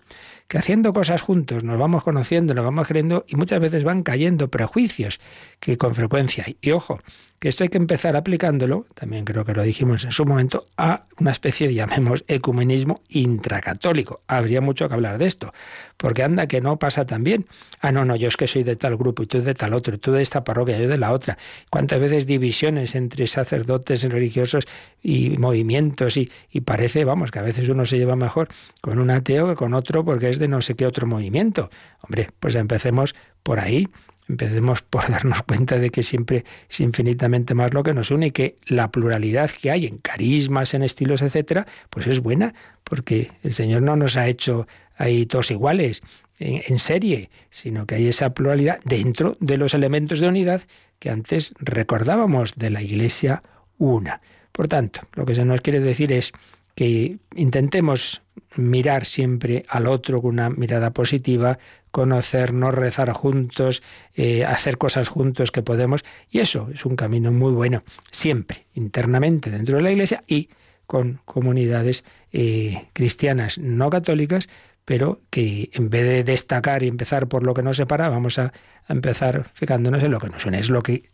[0.48, 4.48] que haciendo cosas juntos nos vamos conociendo, nos vamos creyendo y muchas veces van cayendo
[4.48, 5.20] prejuicios
[5.60, 6.56] que con frecuencia hay.
[6.62, 6.98] Y ojo,
[7.40, 11.06] que esto hay que empezar aplicándolo, también creo que lo dijimos en su momento, a
[11.18, 14.20] una especie de, llamemos, ecumenismo intracatólico.
[14.28, 15.54] Habría mucho que hablar de esto,
[15.96, 17.46] porque anda que no pasa tan bien.
[17.80, 19.94] Ah, no, no, yo es que soy de tal grupo y tú de tal otro,
[19.94, 21.38] y tú de esta parroquia, yo de la otra.
[21.70, 24.66] ¿Cuántas veces divisiones entre sacerdotes religiosos
[25.02, 26.18] y movimientos?
[26.18, 28.48] Y, y parece, vamos, que a veces uno se lleva mejor
[28.82, 31.70] con un ateo que con otro porque es de no sé qué otro movimiento.
[32.02, 33.88] Hombre, pues empecemos por ahí
[34.30, 38.30] empecemos por darnos cuenta de que siempre es infinitamente más lo que nos une y
[38.30, 43.54] que la pluralidad que hay en carismas, en estilos, etcétera, pues es buena, porque el
[43.54, 44.66] Señor no nos ha hecho
[44.96, 46.02] ahí todos iguales
[46.38, 50.62] en, en serie, sino que hay esa pluralidad dentro de los elementos de unidad
[50.98, 53.42] que antes recordábamos de la Iglesia
[53.78, 54.20] una.
[54.52, 56.32] Por tanto, lo que se nos quiere decir es
[56.74, 58.22] que intentemos
[58.56, 61.58] mirar siempre al otro con una mirada positiva,
[61.90, 63.82] conocernos, rezar juntos,
[64.14, 66.04] eh, hacer cosas juntos que podemos.
[66.30, 70.50] Y eso es un camino muy bueno, siempre, internamente dentro de la Iglesia y
[70.86, 74.48] con comunidades eh, cristianas no católicas,
[74.84, 78.52] pero que en vez de destacar y empezar por lo que nos separa, vamos a,
[78.88, 80.58] empezar fijándonos en lo que nos une.
[80.58, 81.10] Es lo que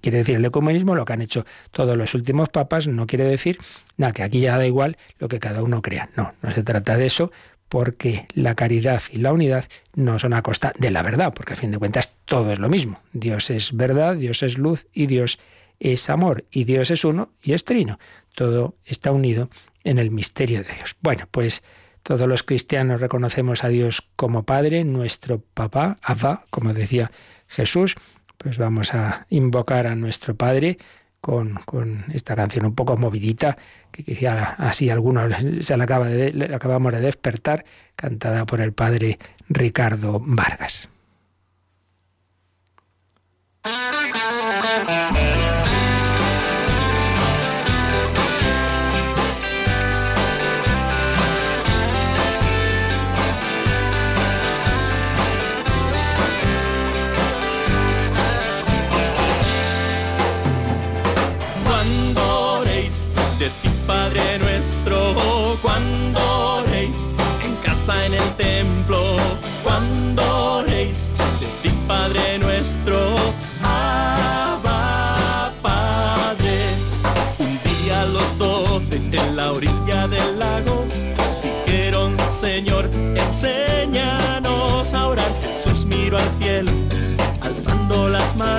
[0.00, 3.58] quiere decir el ecumenismo, lo que han hecho todos los últimos papas, no quiere decir
[3.96, 6.10] nada, que aquí ya da igual lo que cada uno crea.
[6.16, 7.30] No, no se trata de eso,
[7.68, 11.56] porque la caridad y la unidad no son a costa de la verdad, porque a
[11.56, 13.00] fin de cuentas todo es lo mismo.
[13.12, 15.38] Dios es verdad, Dios es luz y Dios
[15.78, 17.98] es amor, y Dios es uno y es trino.
[18.34, 19.48] Todo está unido
[19.84, 20.96] en el misterio de Dios.
[21.00, 21.62] Bueno, pues
[22.02, 27.12] todos los cristianos reconocemos a Dios como Padre, nuestro papá, Abba, como decía
[27.46, 27.94] Jesús,
[28.42, 30.78] pues vamos a invocar a nuestro Padre
[31.20, 33.58] con, con, esta canción un poco movidita,
[33.92, 39.18] que quizá así algunos se la acaba de, acabamos de despertar, cantada por el Padre
[39.50, 40.88] Ricardo Vargas.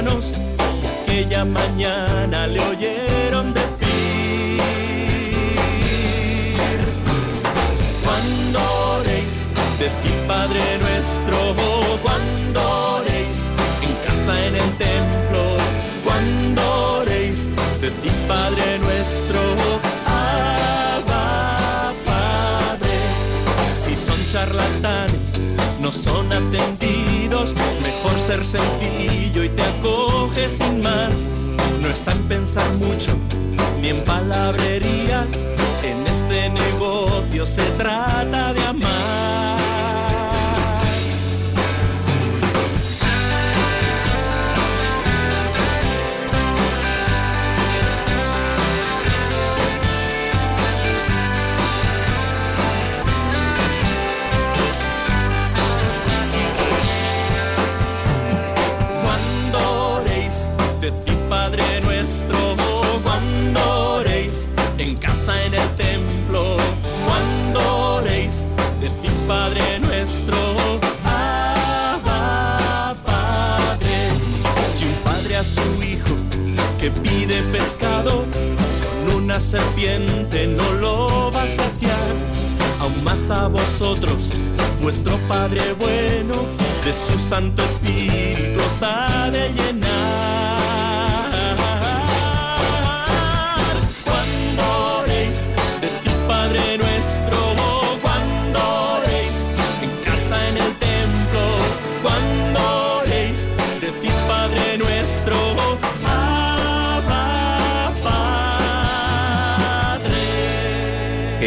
[0.01, 0.33] Las manos,
[0.81, 4.61] y aquella mañana le oyeron decir,
[8.03, 8.59] cuando
[8.97, 9.47] oréis,
[9.79, 11.55] decid Padre nuestro,
[12.01, 13.43] cuando oréis,
[13.81, 15.57] en casa, en el templo,
[16.03, 16.61] cuando
[16.99, 17.47] oréis,
[17.81, 19.39] decid Padre nuestro,
[24.31, 25.37] charlatanes
[25.81, 27.00] no son atendidos.
[28.31, 31.29] Ser sencillo y te acoges sin más.
[31.81, 33.17] No está en pensar mucho
[33.81, 35.27] ni en palabrerías.
[35.83, 38.40] En este negocio se trata
[76.89, 78.25] pide pescado,
[79.05, 82.15] con una serpiente no lo va a saciar.
[82.79, 84.29] Aún más a vosotros,
[84.81, 86.33] vuestro Padre bueno,
[86.83, 90.00] de su Santo Espíritu os ha de llenar.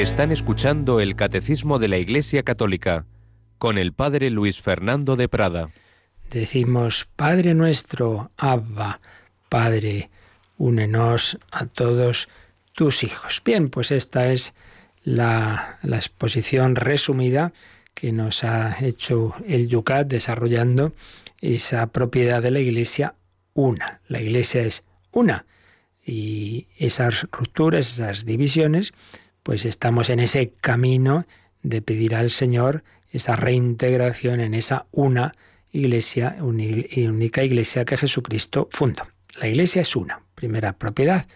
[0.05, 3.07] Están escuchando el Catecismo de la Iglesia Católica
[3.57, 5.71] con el Padre Luis Fernando de Prada.
[6.31, 9.01] Decimos, Padre nuestro, Abba,
[9.49, 10.11] Padre,
[10.59, 12.29] únenos a todos
[12.75, 13.41] tus hijos.
[13.43, 14.53] Bien, pues esta es
[15.05, 17.55] la, exposición resumida
[17.95, 20.93] que nos ha hecho el Yucat desarrollando
[21.41, 23.15] esa propiedad de la Iglesia
[23.55, 24.03] una.
[24.09, 25.47] La Iglesia es una.
[26.05, 28.93] Y esas rupturas, esas divisiones,
[29.45, 31.27] pues estamos en ese camino
[31.63, 35.37] de pedir al Señor esa reintegración en esa una
[35.71, 39.07] iglesia, única iglesia que Jesucristo fundó.
[39.39, 40.23] La iglesia es una.
[40.35, 41.27] Primera propiedad,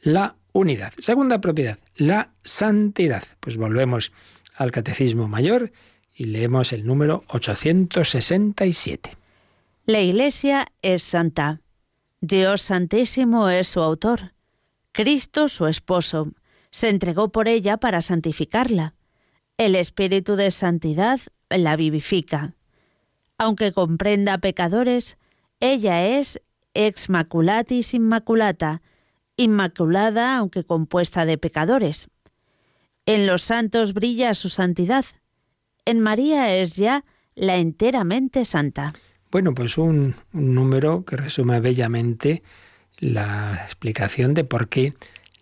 [0.00, 0.92] la unidad.
[0.98, 3.22] Segunda propiedad, la santidad.
[3.38, 4.12] Pues volvemos
[4.56, 5.70] al Catecismo Mayor
[6.16, 9.16] y leemos el número 867.
[9.84, 11.60] La iglesia es santa.
[12.20, 14.32] Dios Santísimo es su autor.
[14.92, 16.32] Cristo su esposo
[16.70, 18.94] se entregó por ella para santificarla.
[19.56, 22.54] El Espíritu de Santidad la vivifica.
[23.38, 25.16] Aunque comprenda pecadores,
[25.60, 26.40] ella es
[26.74, 28.82] ex maculatis inmaculata,
[29.36, 32.08] inmaculada aunque compuesta de pecadores.
[33.06, 35.04] En los santos brilla su santidad.
[35.84, 37.04] En María es ya
[37.34, 38.92] la enteramente santa.
[39.30, 42.42] Bueno, pues un, un número que resume bellamente
[42.98, 44.94] la explicación de por qué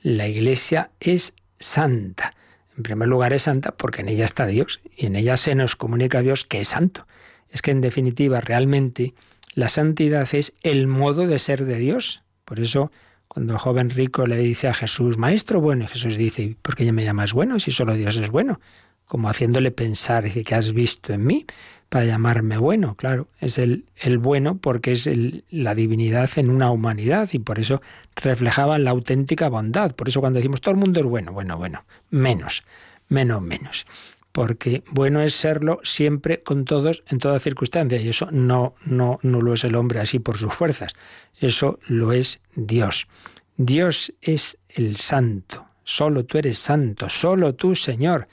[0.06, 2.36] la Iglesia es santa.
[2.76, 5.74] En primer lugar es santa porque en ella está Dios y en ella se nos
[5.74, 7.08] comunica a Dios que es santo.
[7.50, 9.14] Es que en definitiva realmente
[9.54, 12.22] la santidad es el modo de ser de Dios.
[12.44, 12.92] Por eso
[13.26, 17.02] cuando el joven rico le dice a Jesús, Maestro bueno, Jesús dice, ¿por qué me
[17.02, 18.60] llamas bueno si solo Dios es bueno?
[19.06, 21.46] Como haciéndole pensar, dice, ¿qué has visto en mí
[21.88, 22.94] para llamarme bueno?
[22.96, 25.08] Claro, es el, el bueno porque es
[25.50, 27.82] la divinidad en una humanidad y por eso
[28.16, 29.94] reflejaba la auténtica bondad.
[29.94, 32.64] Por eso cuando decimos todo el mundo es bueno, bueno, bueno, menos,
[33.08, 33.86] menos, menos
[34.32, 39.40] porque bueno es serlo siempre con todos en toda circunstancia y eso no no no
[39.40, 40.92] lo es el hombre así por sus fuerzas,
[41.40, 43.08] eso lo es Dios.
[43.56, 48.28] Dios es el santo, solo tú eres santo, solo tú, Señor.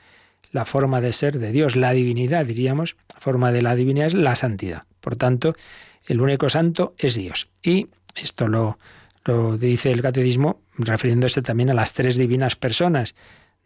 [0.52, 4.36] La forma de ser de Dios, la divinidad, diríamos, forma de la divinidad es la
[4.36, 4.84] santidad.
[5.00, 5.56] Por tanto,
[6.06, 7.50] el único santo es Dios.
[7.64, 8.78] Y esto lo,
[9.26, 13.16] lo dice el catecismo refiriéndose también a las tres divinas personas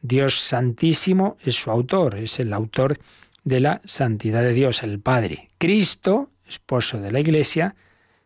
[0.01, 2.99] Dios Santísimo es su autor, es el autor
[3.43, 5.49] de la santidad de Dios, el Padre.
[5.58, 7.76] Cristo, esposo de la Iglesia,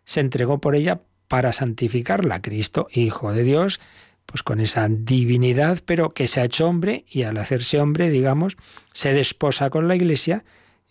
[0.03, 2.41] se entregó por ella para santificarla.
[2.41, 3.79] Cristo, Hijo de Dios,
[4.25, 8.57] pues con esa divinidad, pero que se ha hecho hombre y al hacerse hombre, digamos,
[8.93, 10.43] se desposa con la Iglesia,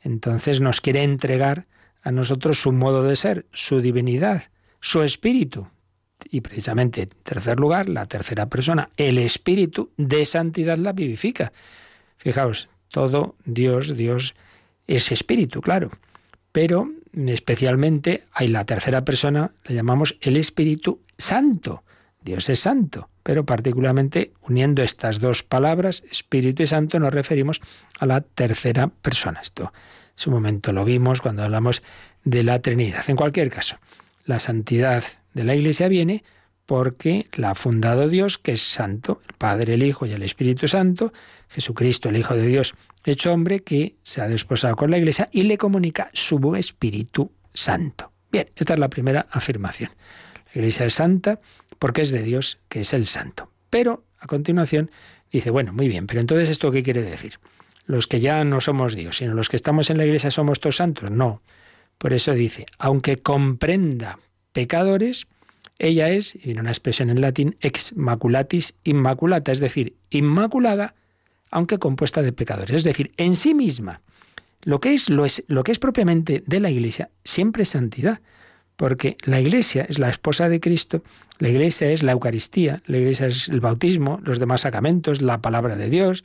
[0.03, 1.67] entonces nos quiere entregar
[2.03, 4.45] a nosotros su modo de ser, su divinidad,
[4.81, 5.69] su espíritu,
[6.29, 11.53] y precisamente, en tercer lugar, la tercera persona, el Espíritu de santidad la vivifica.
[12.17, 14.35] Fijaos, todo Dios, Dios
[14.87, 15.91] es Espíritu, claro.
[16.53, 21.85] Pero especialmente hay la tercera persona, la llamamos el Espíritu Santo.
[22.23, 27.61] Dios es santo, pero particularmente uniendo estas dos palabras, Espíritu y Santo, nos referimos
[27.99, 29.41] a la tercera persona.
[29.41, 29.71] Esto en
[30.17, 31.83] su momento lo vimos cuando hablamos
[32.25, 33.09] de la Trinidad.
[33.09, 33.77] En cualquier caso,
[34.25, 35.03] la santidad
[35.35, 36.25] de la Iglesia viene
[36.67, 40.69] porque la ha fundado Dios, que es santo, el Padre, el Hijo y el Espíritu
[40.69, 41.13] Santo,
[41.49, 45.43] Jesucristo, el Hijo de Dios, hecho hombre, que se ha desposado con la Iglesia y
[45.43, 48.13] le comunica su Espíritu Santo.
[48.31, 49.91] Bien, esta es la primera afirmación.
[50.53, 51.41] La Iglesia es santa
[51.79, 53.51] porque es de Dios, que es el santo.
[53.71, 54.91] Pero, a continuación,
[55.33, 57.39] dice, bueno, muy bien, pero entonces esto qué quiere decir?
[57.87, 60.77] Los que ya no somos Dios, sino los que estamos en la Iglesia somos todos
[60.77, 61.11] santos.
[61.11, 61.43] No.
[61.99, 64.19] Por eso dice, aunque comprenda
[64.53, 65.27] pecadores,
[65.79, 70.95] ella es, y viene una expresión en latín, ex maculatis inmaculata, es decir, inmaculada,
[71.51, 72.77] aunque compuesta de pecadores.
[72.77, 74.03] Es decir, en sí misma,
[74.63, 78.21] lo que es, lo es, lo que es propiamente de la Iglesia siempre es santidad,
[78.81, 81.03] porque la Iglesia es la esposa de Cristo,
[81.39, 85.77] la Iglesia es la Eucaristía, la Iglesia es el bautismo, los demás sacramentos, la palabra
[85.77, 86.25] de Dios,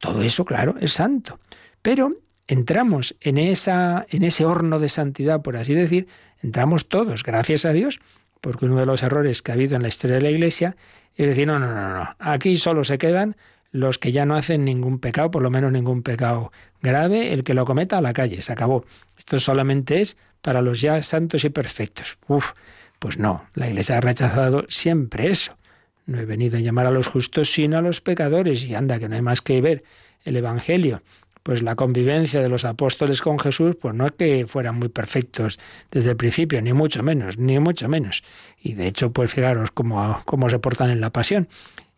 [0.00, 1.38] todo eso, claro, es santo.
[1.82, 2.16] Pero
[2.46, 6.08] entramos en, esa, en ese horno de santidad, por así decir,
[6.42, 8.00] entramos todos, gracias a Dios,
[8.40, 10.76] porque uno de los errores que ha habido en la historia de la Iglesia
[11.16, 13.36] es decir, no, no, no, no, aquí solo se quedan
[13.70, 16.52] los que ya no hacen ningún pecado, por lo menos ningún pecado
[16.82, 18.84] grave, el que lo cometa a la calle, se acabó.
[19.16, 22.18] Esto solamente es para los ya santos y perfectos.
[22.28, 22.52] Uf,
[22.98, 25.56] pues no, la Iglesia ha rechazado siempre eso.
[26.04, 29.08] No he venido a llamar a los justos, sino a los pecadores, y anda, que
[29.08, 29.84] no hay más que ver
[30.24, 31.02] el Evangelio
[31.42, 35.58] pues la convivencia de los apóstoles con Jesús, pues no es que fueran muy perfectos
[35.90, 38.22] desde el principio, ni mucho menos, ni mucho menos.
[38.60, 41.48] Y de hecho, pues fijaros cómo, cómo se portan en la pasión.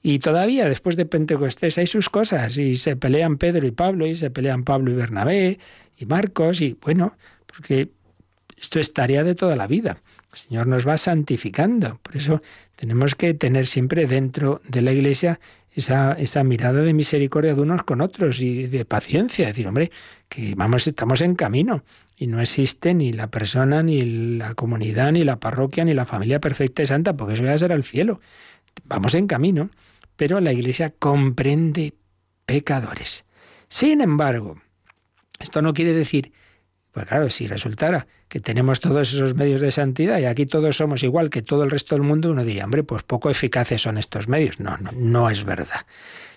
[0.06, 4.14] Y todavía después de Pentecostés hay sus cosas, y se pelean Pedro y Pablo, y
[4.14, 5.58] se pelean Pablo y Bernabé,
[5.96, 7.88] y Marcos, y bueno, porque
[8.58, 9.96] esto es tarea de toda la vida.
[10.30, 11.98] El Señor nos va santificando.
[12.02, 12.42] Por eso
[12.76, 15.40] tenemos que tener siempre dentro de la Iglesia
[15.74, 19.90] esa, esa mirada de misericordia de unos con otros y de paciencia, decir, hombre,
[20.28, 21.82] que vamos, estamos en camino
[22.18, 26.40] y no existe ni la persona, ni la comunidad, ni la parroquia, ni la familia
[26.40, 28.20] perfecta y santa, porque eso va a ser cielo.
[28.84, 29.70] Vamos en camino,
[30.16, 31.94] pero la Iglesia comprende
[32.46, 33.24] pecadores.
[33.68, 34.60] Sin embargo,
[35.38, 36.32] esto no quiere decir
[36.94, 41.02] pues claro, si resultara que tenemos todos esos medios de santidad y aquí todos somos
[41.02, 44.28] igual que todo el resto del mundo, uno diría, hombre, pues poco eficaces son estos
[44.28, 44.60] medios.
[44.60, 45.86] No, no, no es verdad.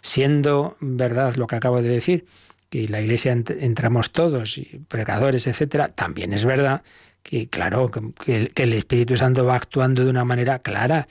[0.01, 2.25] Siendo verdad lo que acabo de decir,
[2.71, 6.81] que la iglesia entramos todos, pecadores, etcétera, también es verdad
[7.21, 11.07] que, claro, que, que el Espíritu Santo va actuando de una manera clara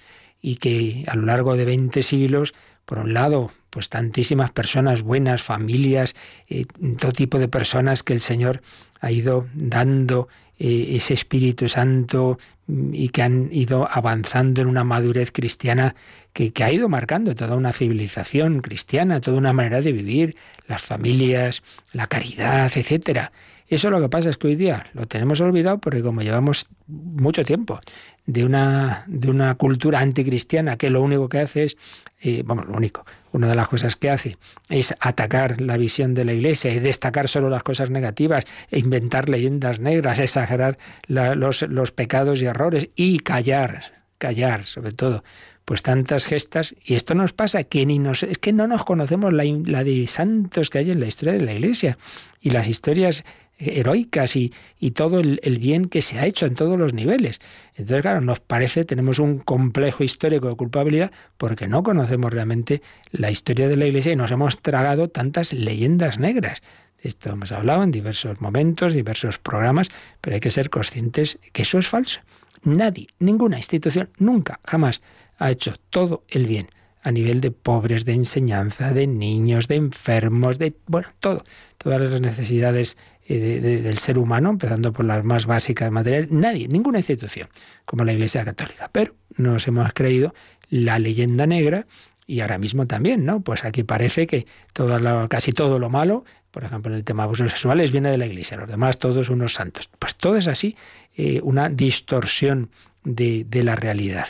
[0.47, 5.43] y que a lo largo de 20 siglos por un lado, pues tantísimas personas buenas,
[5.43, 6.15] familias,
[6.49, 6.67] eh,
[7.01, 8.63] todo tipo de personas que el Señor
[9.01, 10.29] ha ido dando
[10.61, 12.39] eh, ese Espíritu Santo
[12.69, 15.97] mm, y que han ido avanzando en una madurez cristiana
[16.33, 20.37] que, que, ha ido marcando toda una civilización cristiana, toda una manera de vivir,
[20.69, 23.33] las familias, la caridad, etcétera.
[23.69, 27.45] Eso lo que pasa es que hoy día lo tenemos olvidado porque como llevamos mucho
[27.45, 27.81] tiempo
[28.27, 31.77] de una, de una cultura anticristiana que lo único que hace es,
[32.21, 34.37] eh, vamos, lo único, una de las cosas que hace
[34.69, 39.29] es atacar la visión de la Iglesia y destacar solo las cosas negativas, e inventar
[39.29, 45.25] leyendas negras, exagerar los, los pecados y errores y callar, callar sobre todo
[45.65, 49.33] pues tantas gestas, y esto nos pasa, que ni nos, es que no nos conocemos
[49.33, 51.99] la, la, de santos que hay en la historia de la Iglesia,
[52.41, 53.25] y las historias
[53.59, 54.53] heroicas y,
[54.95, 57.41] todo el, el, bien que se ha hecho en todos los niveles.
[57.75, 63.31] Entonces, claro, nos parece, tenemos un complejo histórico de culpabilidad porque no conocemos realmente la
[63.31, 66.63] historia de la Iglesia y nos hemos tragado tantas leyendas negras.
[66.99, 69.89] Esto hemos hablado en diversos momentos, diversos programas,
[70.21, 72.21] pero hay que ser conscientes que eso es falso.
[72.63, 75.03] Nadie, ninguna institución, nunca, jamás
[75.39, 76.69] ha hecho todo el bien
[77.03, 81.45] a nivel de pobres, de enseñanza, de niños, de enfermos, de, bueno, todo,
[81.79, 82.97] todas las necesidades
[83.29, 87.49] eh, del ser humano, empezando por las más básicas materiales, nadie, ninguna institución
[87.85, 88.89] como la Iglesia Católica.
[88.93, 90.35] Pero nos hemos creído
[90.69, 91.87] la leyenda negra
[92.27, 93.41] y ahora mismo también, ¿no?
[93.41, 97.25] Pues aquí parece que todo casi todo lo malo, por ejemplo en el tema de
[97.25, 99.89] abusos sexuales, viene de la Iglesia, los demás todos unos santos.
[99.99, 100.77] Pues todo es así,
[101.17, 102.71] eh, una distorsión
[103.05, 104.29] de, de la realidad.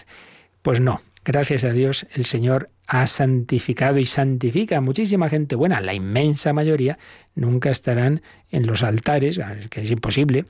[0.62, 5.80] Pues no, gracias a Dios el Señor ha santificado y santifica a muchísima gente buena,
[5.80, 6.98] la inmensa mayoría
[7.34, 10.44] nunca estarán en los altares, que es imposible,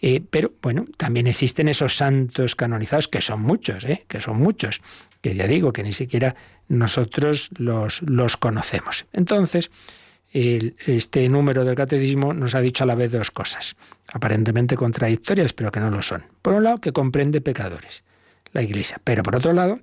[0.00, 4.04] eh, pero bueno, también existen esos santos canonizados, que son muchos, ¿eh?
[4.08, 4.80] que son muchos,
[5.20, 6.34] que ya digo que ni siquiera
[6.68, 9.06] nosotros los, los conocemos.
[9.12, 9.70] Entonces,
[10.32, 13.76] este número del catecismo nos ha dicho a la vez dos cosas,
[14.12, 16.24] aparentemente contradictorias, pero que no lo son.
[16.40, 18.02] Por un lado, que comprende pecadores
[18.52, 18.98] la Iglesia.
[19.04, 19.80] Pero por otro lado,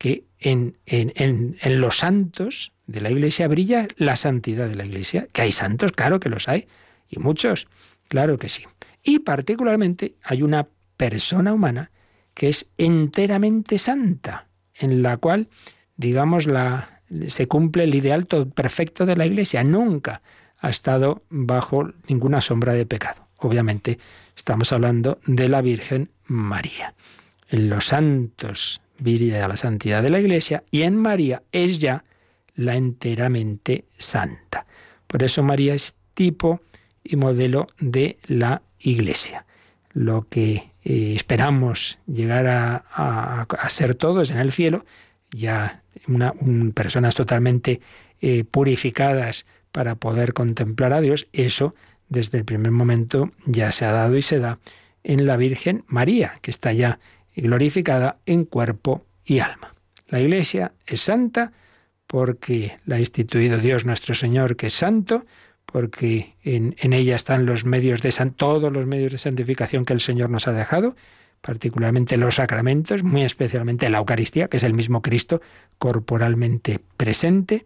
[0.00, 1.12] que en, en,
[1.60, 5.28] en, los santos de la Iglesia brilla la santidad de la Iglesia.
[5.30, 6.68] Que hay santos, claro que los hay,
[7.06, 7.68] y muchos,
[8.08, 8.64] claro que sí.
[9.02, 11.90] Y particularmente hay una persona humana
[12.32, 15.50] que es enteramente santa, en la cual,
[15.98, 19.64] digamos, la, se cumple el ideal perfecto de la Iglesia.
[19.64, 20.22] Nunca
[20.60, 23.28] ha estado bajo ninguna sombra de pecado.
[23.36, 23.98] Obviamente
[24.34, 26.94] estamos hablando de la Virgen María
[27.50, 32.04] en los santos a la santidad de la Iglesia y en María es ya
[32.54, 34.66] la enteramente santa.
[35.06, 36.60] Por eso María es tipo
[37.02, 39.46] y modelo de la Iglesia.
[39.92, 44.84] Lo que eh, esperamos llegar a, ser todos en el cielo,
[45.30, 45.82] ya
[46.74, 47.80] personas totalmente
[48.20, 51.74] eh, purificadas para poder contemplar a Dios, eso
[52.08, 54.58] desde el primer momento ya se ha dado y se da
[55.04, 56.98] en la Virgen María, que está ya
[57.34, 59.74] y glorificada en cuerpo y alma.
[60.08, 61.52] La Iglesia es santa
[62.06, 65.24] porque la ha instituido Dios nuestro Señor, que es santo,
[65.64, 70.28] porque en, ella están los medios de todos los medios de santificación que el Señor
[70.28, 70.96] nos ha dejado,
[71.40, 75.40] particularmente los sacramentos, muy especialmente la Eucaristía, que es el mismo Cristo
[75.78, 77.64] corporalmente presente.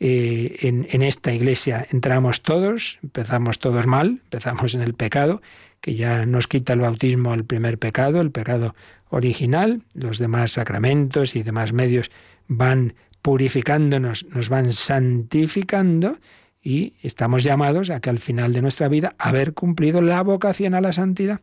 [0.00, 5.42] Eh, en, en, esta iglesia entramos todos, empezamos todos mal, empezamos en el pecado,
[5.84, 8.74] que ya nos quita el bautismo el primer pecado, el pecado
[9.10, 12.10] original, los demás sacramentos y demás medios
[12.48, 16.16] van purificándonos, nos van santificando
[16.62, 20.80] y estamos llamados a que al final de nuestra vida haber cumplido la vocación a
[20.80, 21.42] la santidad,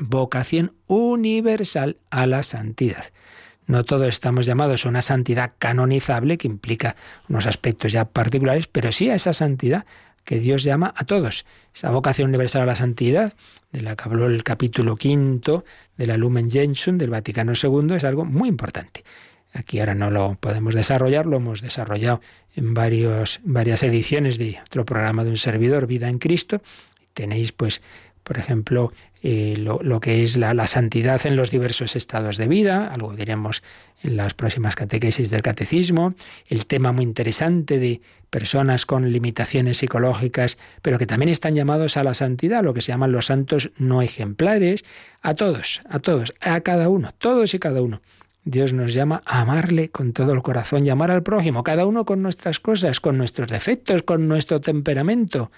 [0.00, 3.04] vocación universal a la santidad.
[3.68, 6.96] No todos estamos llamados a una santidad canonizable que implica
[7.28, 9.86] unos aspectos ya particulares, pero sí a esa santidad
[10.24, 11.44] que Dios llama a todos.
[11.74, 13.34] Esa vocación universal a la santidad,
[13.72, 15.64] de la que habló el capítulo quinto
[15.96, 19.04] de la Lumen Gentium del Vaticano II, es algo muy importante.
[19.52, 22.20] Aquí ahora no lo podemos desarrollar, lo hemos desarrollado
[22.56, 26.60] en varios, varias ediciones de otro programa de un servidor, Vida en Cristo.
[27.12, 27.80] Tenéis, pues,
[28.24, 32.88] por ejemplo, eh, lo, que es la, la, santidad en los diversos estados de vida,
[32.92, 33.62] algo diremos
[34.02, 36.14] en las próximas catequesis del catecismo,
[36.48, 38.00] el tema muy interesante de
[38.30, 42.92] personas con limitaciones psicológicas, pero que también están llamados a la santidad, lo que se
[42.92, 44.84] llaman los santos no ejemplares,
[45.22, 48.00] a todos, a todos, a cada uno, todos y cada uno.
[48.46, 52.22] Dios nos llama a amarle con todo el corazón, llamar al prójimo, cada uno con
[52.22, 55.50] nuestras cosas, con nuestros defectos, con nuestro temperamento,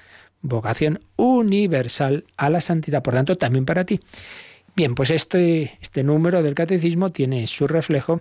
[0.43, 4.01] vocación universal a la santidad, por tanto, también para ti.
[4.75, 8.21] Bien, pues este, este número del catecismo tiene su reflejo,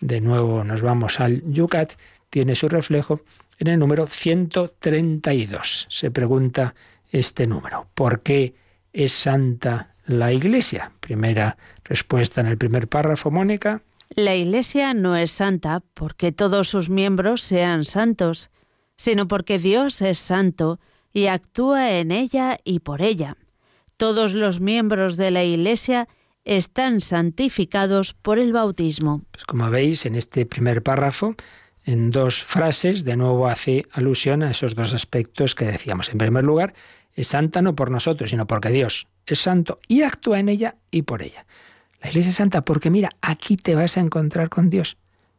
[0.00, 1.92] de nuevo nos vamos al Yucat,
[2.30, 3.20] tiene su reflejo
[3.58, 5.86] en el número 132.
[5.90, 6.74] Se pregunta
[7.10, 8.54] este número, ¿por qué
[8.92, 10.92] es santa la Iglesia?
[11.00, 13.82] Primera respuesta en el primer párrafo, Mónica.
[14.08, 18.50] La Iglesia no es santa porque todos sus miembros sean santos,
[18.96, 20.80] sino porque Dios es santo
[21.12, 23.36] y actúa en ella y por ella.
[23.96, 26.08] Todos los miembros de la Iglesia
[26.44, 29.22] están santificados por el bautismo.
[29.30, 31.36] Pues como veis, en este primer párrafo
[31.84, 36.08] en dos frases, de nuevo hace alusión a esos dos aspectos que decíamos.
[36.10, 36.74] En primer lugar,
[37.14, 41.02] es santa no por nosotros, sino porque Dios es santo y actúa en ella y
[41.02, 41.46] por ella.
[42.02, 44.96] La Iglesia es santa porque mira, aquí te vas a encontrar con Dios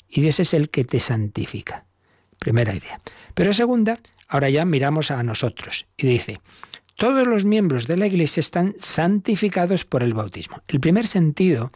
[0.09, 1.85] y Dios es el que te santifica.
[2.39, 2.99] Primera idea.
[3.33, 3.97] Pero segunda,
[4.31, 6.41] ahora ya miramos a nosotros y dice,
[6.95, 10.61] todos los miembros de la Iglesia están santificados por el bautismo.
[10.67, 11.71] El primer sentido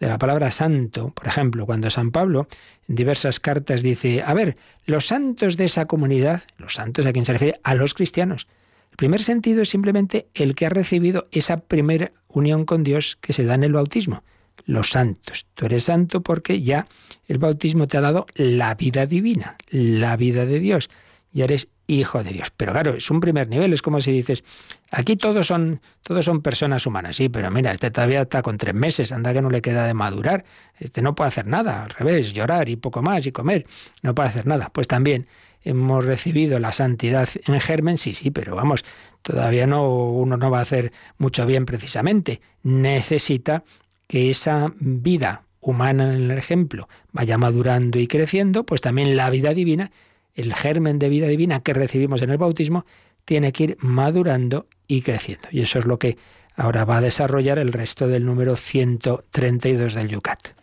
[0.00, 2.48] de la palabra santo, por ejemplo, cuando San Pablo
[2.88, 4.56] en diversas cartas dice, a ver,
[4.86, 8.46] los santos de esa comunidad, los santos a quien se refiere, a los cristianos.
[8.90, 13.34] El primer sentido es simplemente el que ha recibido esa primera unión con Dios que
[13.34, 14.22] se da en el bautismo.
[14.64, 15.46] Los santos.
[15.54, 16.88] Tú eres santo porque ya
[17.26, 20.88] el bautismo te ha dado la vida divina, la vida de Dios.
[21.32, 22.52] Ya eres hijo de Dios.
[22.56, 24.44] Pero claro, es un primer nivel, es como si dices,
[24.90, 28.74] aquí todos son, todos son personas humanas, sí, pero mira, este todavía está con tres
[28.74, 30.44] meses, anda que no le queda de madurar,
[30.78, 33.66] este no puede hacer nada, al revés, llorar y poco más y comer,
[34.02, 34.70] no puede hacer nada.
[34.72, 35.26] Pues también
[35.64, 38.84] hemos recibido la santidad en germen, sí, sí, pero vamos,
[39.22, 42.40] todavía no, uno no va a hacer mucho bien precisamente.
[42.62, 43.64] Necesita
[44.06, 49.54] que esa vida humana en el ejemplo vaya madurando y creciendo, pues también la vida
[49.54, 49.90] divina
[50.38, 52.86] el germen de vida divina que recibimos en el bautismo
[53.24, 55.48] tiene que ir madurando y creciendo.
[55.50, 56.16] Y eso es lo que
[56.54, 60.54] ahora va a desarrollar el resto del número 132 del Yucat.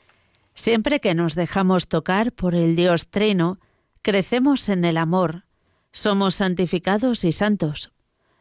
[0.53, 3.59] Siempre que nos dejamos tocar por el Dios Trino,
[4.01, 5.43] crecemos en el amor,
[5.91, 7.91] somos santificados y santos.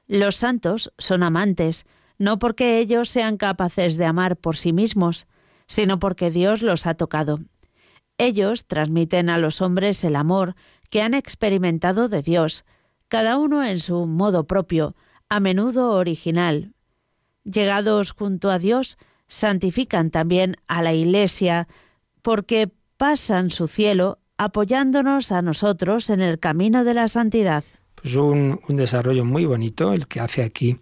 [0.07, 1.85] Los santos son amantes,
[2.16, 5.26] no porque ellos sean capaces de amar por sí mismos,
[5.66, 7.41] sino porque Dios los ha tocado.
[8.18, 10.55] Ellos transmiten a los hombres el amor
[10.95, 12.64] que han experimentado de Dios,
[13.09, 14.95] cada uno en su modo propio,
[15.28, 16.72] a menudo original.
[17.42, 21.66] Llegados junto a Dios, santifican también a la Iglesia,
[22.22, 27.64] porque pasan su cielo apoyándonos a nosotros en el camino de la santidad.
[27.97, 30.76] Pues un, un desarrollo muy bonito el que hace aquí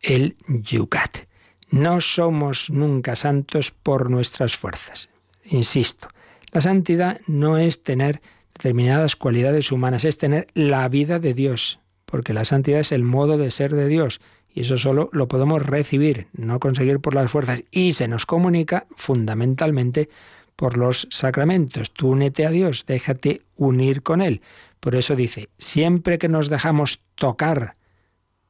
[0.00, 1.26] el Yucat.
[1.72, 5.08] No somos nunca santos por nuestras fuerzas.
[5.42, 6.06] Insisto,
[6.52, 8.20] la santidad no es tener
[8.56, 13.38] determinadas cualidades humanas, es tener la vida de Dios, porque la santidad es el modo
[13.38, 14.20] de ser de Dios.
[14.48, 17.62] Y eso solo lo podemos recibir, no conseguir por las fuerzas.
[17.70, 20.08] Y se nos comunica fundamentalmente
[20.56, 21.92] por los sacramentos.
[21.92, 24.40] Tú únete a Dios, déjate unir con Él.
[24.80, 27.76] Por eso dice, siempre que nos dejamos tocar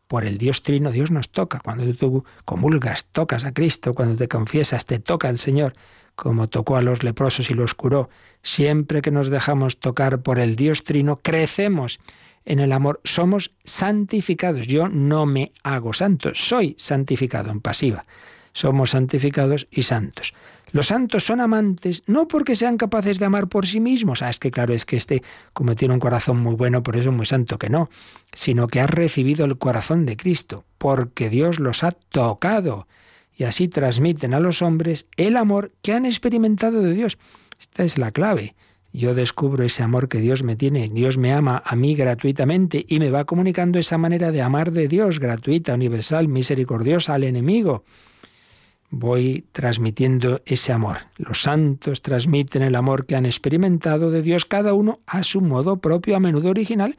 [0.07, 1.59] por el Dios Trino, Dios nos toca.
[1.59, 5.75] Cuando tú comulgas, tocas a Cristo, cuando te confiesas, te toca el Señor
[6.17, 8.09] como tocó a los leprosos y los curó.
[8.43, 12.01] Siempre que nos dejamos tocar por el Dios Trino, crecemos
[12.45, 14.67] en el amor, somos santificados.
[14.67, 18.07] Yo no me hago santo, soy santificado en pasiva.
[18.53, 20.33] Somos santificados y santos.
[20.73, 24.39] Los santos son amantes no porque sean capaces de amar por sí mismos, ah, es
[24.39, 27.27] que claro, es que este, como tiene un corazón muy bueno, por eso es muy
[27.27, 27.89] santo que no,
[28.33, 32.89] sino que ha recibido el corazón de Cristo, porque Dios los ha tocado
[33.37, 37.19] y así transmiten a los hombres el amor que han experimentado de Dios.
[37.61, 38.55] Esta es la clave.
[38.93, 40.89] Yo descubro ese amor que Dios me tiene.
[40.89, 44.89] Dios me ama a mí gratuitamente y me va comunicando esa manera de amar de
[44.89, 47.85] Dios, gratuita, universal, misericordiosa al enemigo.
[48.89, 50.99] Voy transmitiendo ese amor.
[51.19, 55.77] Los santos transmiten el amor que han experimentado de Dios, cada uno a su modo
[55.77, 56.97] propio, a menudo original.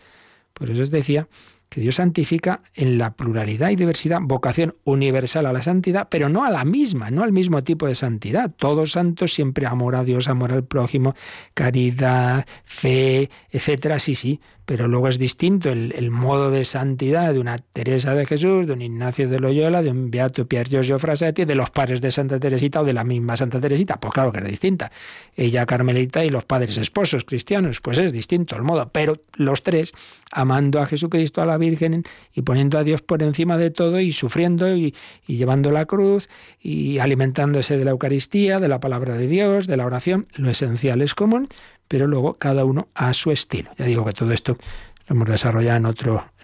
[0.54, 1.28] Por eso os decía
[1.70, 6.46] que Dios santifica en la pluralidad y diversidad, vocación universal a la santidad, pero no
[6.46, 8.52] a la misma, no al mismo tipo de santidad.
[8.56, 11.16] Todos santos siempre amor a Dios, amor al prójimo,
[11.54, 17.58] caridad, fe, etcétera, sí, sí, pero luego es distinto el, modo de santidad de una
[17.58, 21.56] Teresa de Jesús, de un Ignacio de Loyola, de un Beato Pier Giorgio Frasetti, de
[21.56, 23.98] los padres de Santa Teresita o de la misma Santa Teresita.
[23.98, 24.92] Pues claro que es distinta.
[25.38, 29.94] Ella carmelita y los padres esposos cristianos, pues es distinto el modo, pero los tres
[30.32, 32.04] amando a Jesucristo, a la Virgen
[32.34, 34.94] y poniendo a Dios por encima de todo y sufriendo y,
[35.28, 36.30] llevando la cruz
[36.62, 41.02] y alimentándose de la Eucaristía, de la palabra de Dios, de la oración, lo esencial
[41.02, 41.50] es común,
[41.88, 43.72] pero luego cada uno a su estilo.
[43.78, 44.58] Ya digo que todo esto
[45.08, 45.86] lo hemos desarrollado en,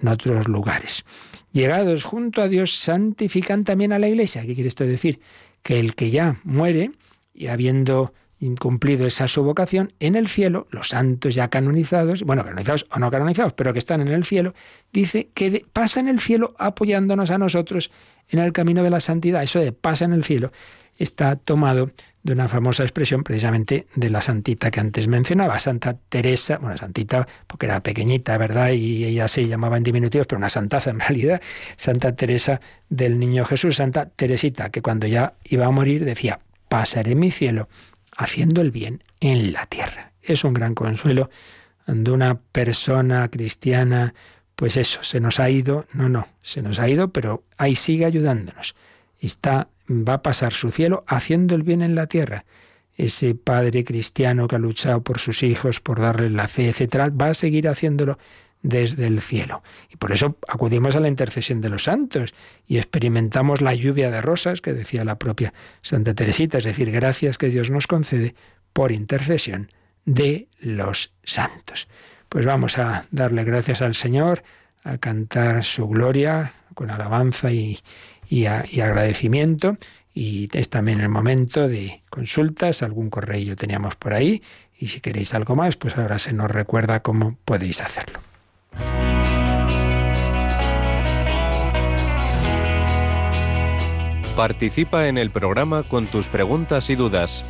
[0.02, 1.04] en otros lugares.
[1.52, 4.42] Llegados junto a Dios, santifican también a la Iglesia.
[4.42, 5.20] ¿Qué quiere esto decir?
[5.62, 6.92] Que el que ya muere
[7.34, 8.14] y habiendo
[8.44, 13.10] incumplido esa su vocación, en el cielo, los santos ya canonizados, bueno, canonizados o no
[13.10, 14.54] canonizados, pero que están en el cielo,
[14.92, 17.92] dice que pasa en el cielo apoyándonos a nosotros
[18.30, 19.44] en el camino de la santidad.
[19.44, 20.52] Eso de pasa en el cielo
[20.98, 21.92] está tomado
[22.24, 27.28] de una famosa expresión precisamente de la santita que antes mencionaba, Santa Teresa, bueno, santita
[27.48, 28.72] porque era pequeñita, ¿verdad?
[28.72, 31.42] Y ella se llamaba en diminutivos, pero una santaza en realidad,
[31.76, 36.40] Santa Teresa del Niño Jesús, Santa Teresita, que cuando ya iba a morir decía,
[36.70, 37.68] pasaré mi cielo
[38.18, 40.12] haciendo el bien en la tierra.
[40.22, 41.30] Es un gran consuelo
[41.86, 44.14] cuando una persona cristiana,
[44.56, 48.06] pues eso, se nos ha ido, no, no, se nos ha ido, pero ahí sigue
[48.06, 48.76] ayudándonos.
[49.20, 52.46] Está, va a pasar su cielo haciendo el bien en la tierra.
[52.96, 57.30] Ese padre cristiano que ha luchado por sus hijos, por darles la fe, etcétera, va
[57.30, 58.18] a seguir haciéndolo
[58.64, 59.62] desde el cielo.
[59.90, 62.34] Y por eso acudimos a la intercesión de los santos
[62.66, 67.38] y experimentamos la lluvia de rosas que decía la propia Santa Teresita, es decir, gracias
[67.38, 68.34] que Dios nos concede
[68.72, 69.70] por intercesión
[70.06, 71.88] de los santos.
[72.30, 74.44] Pues vamos a darle gracias al Señor,
[74.84, 77.80] a cantar su gloria con alabanza y,
[78.28, 79.78] y, agradecimiento.
[80.16, 84.42] Y es también el momento de consultas, algún correo teníamos por ahí.
[84.78, 88.33] Y si queréis algo más, pues ahora se nos recuerda cómo podéis hacerlo.
[94.36, 97.46] Participa en el programa con tus preguntas y dudas.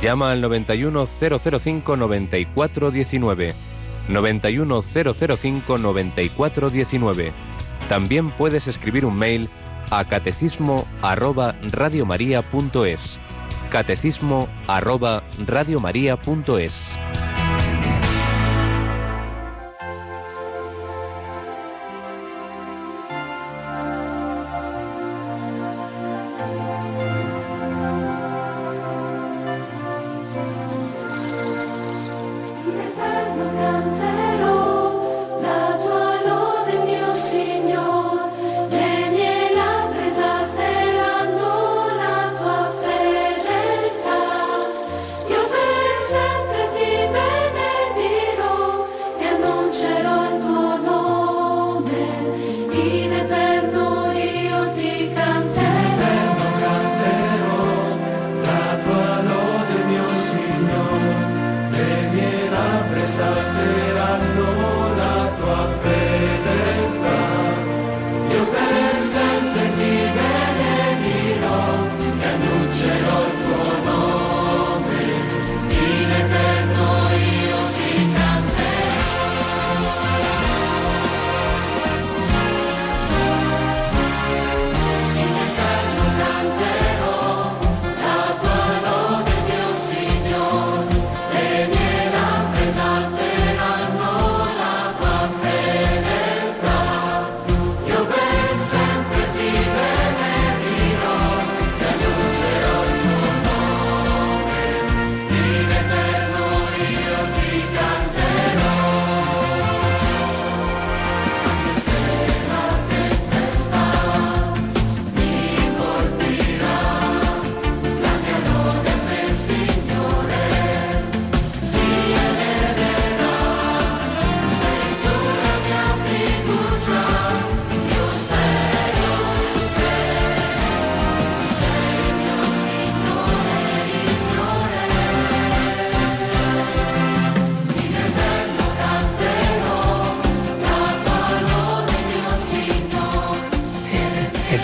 [0.00, 3.54] Llama al 91005 9419.
[4.08, 7.32] 91005 9419.
[7.88, 9.50] También puedes escribir un mail
[9.90, 11.54] a catecismo arroba.
[13.70, 15.22] Catecismo arroba.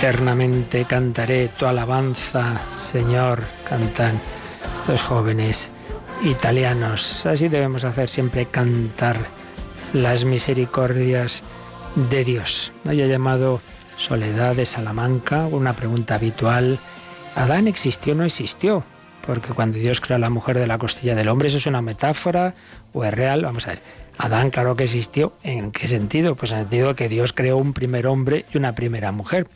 [0.08, 4.18] Eternamente cantaré tu alabanza, Señor, cantan
[4.72, 5.68] estos jóvenes
[6.22, 7.26] italianos.
[7.26, 9.18] Así debemos hacer siempre cantar
[9.92, 11.42] las misericordias
[12.08, 12.72] de Dios.
[12.88, 13.60] Hoy he llamado
[13.98, 16.78] Soledad de Salamanca, una pregunta habitual.
[17.34, 18.84] ¿Adán existió o no existió?
[19.26, 21.82] Porque cuando Dios crea a la mujer de la costilla del hombre, ¿eso es una
[21.82, 22.54] metáfora
[22.94, 23.42] o es real?
[23.42, 23.82] Vamos a ver.
[24.16, 25.34] Adán, claro que existió.
[25.42, 26.34] ¿En qué sentido?
[26.34, 29.46] Pues en el sentido que Dios creó un primer hombre y una primera mujer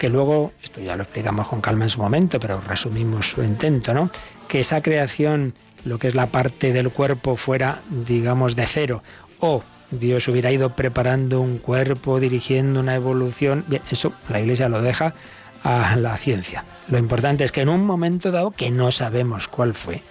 [0.00, 3.92] que luego, esto ya lo explicamos con calma en su momento, pero resumimos su intento,
[3.92, 4.10] ¿no?
[4.48, 5.52] Que esa creación,
[5.84, 9.02] lo que es la parte del cuerpo, fuera, digamos, de cero,
[9.40, 14.80] o Dios hubiera ido preparando un cuerpo, dirigiendo una evolución, bien, eso la Iglesia lo
[14.80, 15.12] deja
[15.64, 16.64] a la ciencia.
[16.88, 20.02] Lo importante es que en un momento dado, que no sabemos cuál fue,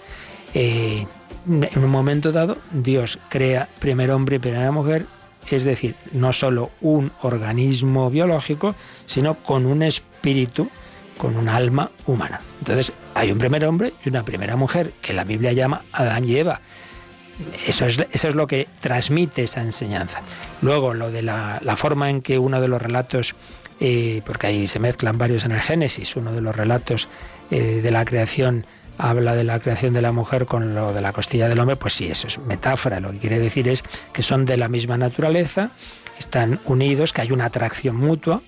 [0.54, 1.08] eh,
[1.48, 5.08] en un momento dado Dios crea primer hombre y primera mujer,
[5.56, 8.76] es decir, no solo un organismo biológico,
[9.06, 10.70] sino con un espíritu,
[11.18, 12.42] con un alma humana.
[12.60, 16.36] Entonces, hay un primer hombre y una primera mujer, que la Biblia llama Adán y
[16.36, 16.62] Eva.
[17.68, 20.22] Eso es, eso es lo que transmite esa enseñanza.
[20.62, 23.36] Luego, lo de la, forma en que uno de los relatos,
[23.80, 27.08] eh, porque ahí se mezclan varios en el Génesis, uno de los relatos
[27.50, 28.66] eh, de la creación
[29.00, 31.94] habla de la creación de la mujer con lo de la costilla del hombre, pues
[31.94, 33.00] sí, eso es metáfora.
[33.00, 33.84] Lo que quiere decir es
[34.14, 35.72] que son de la misma naturaleza,
[36.20, 38.42] están unidos, que hay una atracción mutua,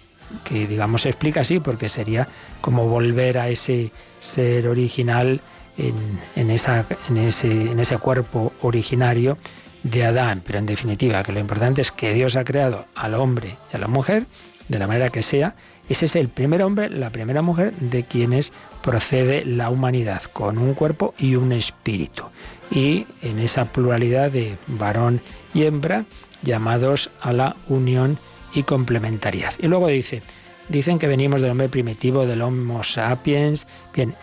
[0.43, 2.28] que digamos se explica así, porque sería
[2.60, 5.41] como volver a ese ser original
[5.78, 9.38] en, esa, en, ese, en ese cuerpo originario
[9.84, 10.43] de Adán.
[10.45, 13.80] Pero en definitiva, que lo importante es que Dios ha creado al hombre y a
[13.80, 14.26] la mujer
[14.68, 15.56] de la manera que sea.
[15.88, 18.52] Ese es el primer hombre, la primera mujer de quienes
[18.82, 22.24] procede la humanidad, con un cuerpo y un espíritu.
[22.70, 25.22] Y en esa pluralidad de varón
[25.54, 26.06] y hembra,
[26.42, 28.18] llamados a la unión
[28.54, 29.54] y complementariedad.
[29.60, 30.22] Y luego dice,
[30.70, 33.68] dicen que venimos del hombre primitivo, del Homo sapiens.
[33.94, 34.16] Bien,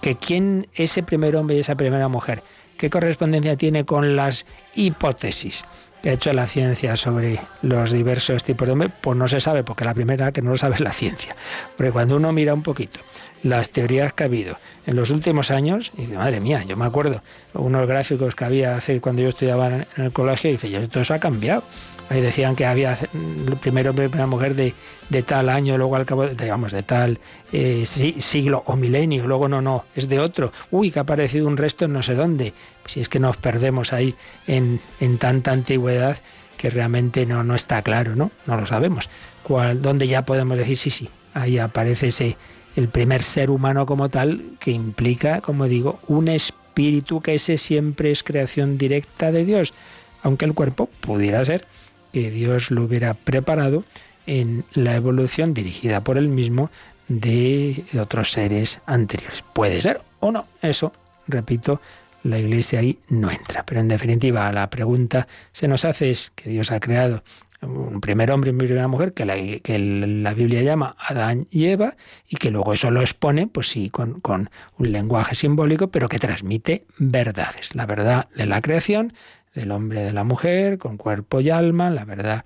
[0.00, 2.42] que quién, ese primer hombre y esa primera mujer,
[2.76, 5.64] ¿qué correspondencia tiene con las hipótesis?
[6.02, 9.62] Que ha hecho la ciencia sobre los diversos tipos de hombre, pues no se sabe,
[9.62, 11.34] porque la primera que no lo sabe es la ciencia.
[11.76, 13.00] Porque cuando uno mira un poquito
[13.42, 16.84] las teorías que ha habido en los últimos años, y dice, madre mía, yo me
[16.84, 17.22] acuerdo
[17.54, 21.02] unos gráficos que había hace cuando yo estudiaba en el colegio, y dice, yo, todo
[21.02, 21.62] eso ha cambiado.
[22.08, 24.74] Ahí decían que había el primer hombre y mujer de,
[25.08, 27.18] de, tal año, luego al cabo, de, digamos, de tal
[27.52, 30.52] eh, siglo o milenio, luego no, no, es de otro.
[30.70, 32.52] Uy, que ha aparecido un resto en no sé dónde.
[32.86, 34.14] Si es que nos perdemos ahí
[34.46, 36.18] en, en tanta antigüedad
[36.56, 38.30] que realmente no, no está claro, ¿no?
[38.46, 39.08] No lo sabemos.
[39.42, 42.36] ¿Cuál, ¿Dónde ya podemos decir, sí, sí, ahí aparece ese
[42.76, 48.10] el primer ser humano como tal, que implica, como digo, un espíritu que ese siempre
[48.10, 49.74] es creación directa de Dios,
[50.22, 51.66] aunque el cuerpo pudiera ser
[52.12, 53.84] que Dios lo hubiera preparado
[54.26, 56.70] en la evolución dirigida por él mismo
[57.08, 59.42] de otros seres anteriores.
[59.52, 60.92] Puede ser o no, eso,
[61.26, 61.80] repito,
[62.22, 63.64] la Iglesia ahí no entra.
[63.66, 67.22] Pero en definitiva, la pregunta se nos hace es que Dios ha creado
[67.62, 71.66] un primer hombre y una primera mujer, que la, que la Biblia llama Adán y
[71.66, 71.96] Eva,
[72.28, 76.18] y que luego eso lo expone, pues sí, con, con un lenguaje simbólico, pero que
[76.18, 77.74] transmite verdades.
[77.74, 79.12] La verdad de la creación,
[79.54, 82.44] del hombre y de la mujer, con cuerpo y alma, la verdad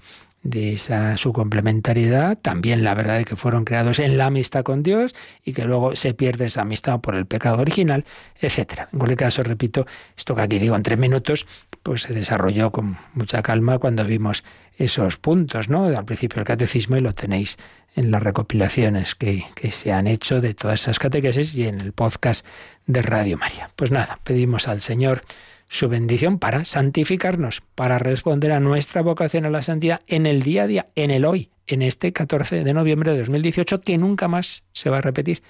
[0.50, 4.82] de esa su complementariedad, también la verdad de que fueron creados en la amistad con
[4.82, 8.04] Dios y que luego se pierde esa amistad por el pecado original,
[8.40, 8.88] etcétera.
[8.92, 9.86] En cualquier caso, repito,
[10.16, 11.46] esto que aquí digo en tres minutos,
[11.82, 14.44] pues se desarrolló con mucha calma cuando vimos
[14.78, 15.86] esos puntos, ¿no?
[15.86, 17.56] Al principio del catecismo y lo tenéis
[17.96, 21.92] en las recopilaciones que, que se han hecho de todas esas catequesis y en el
[21.92, 22.46] podcast
[22.86, 23.70] de Radio María.
[23.74, 25.22] Pues nada, pedimos al Señor
[25.68, 30.64] su bendición para santificarnos, para responder a nuestra vocación a la santidad en el día
[30.64, 34.62] a día, en el hoy, en este 14 de noviembre de 2018, que nunca más
[34.72, 35.42] se va a repetir.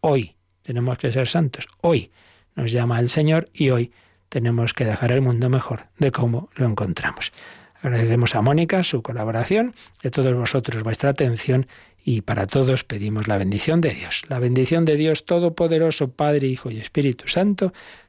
[0.00, 2.10] Hoy tenemos que ser santos, hoy
[2.56, 3.92] nos llama el Señor y hoy
[4.28, 7.32] tenemos que dejar el mundo mejor de cómo lo encontramos.
[7.80, 11.68] Agradecemos a Mónica su colaboración, de todos vosotros vuestra atención
[12.04, 14.22] y para todos pedimos la bendición de Dios.
[14.28, 17.72] La bendición de Dios Todopoderoso, Padre, Hijo y Espíritu Santo,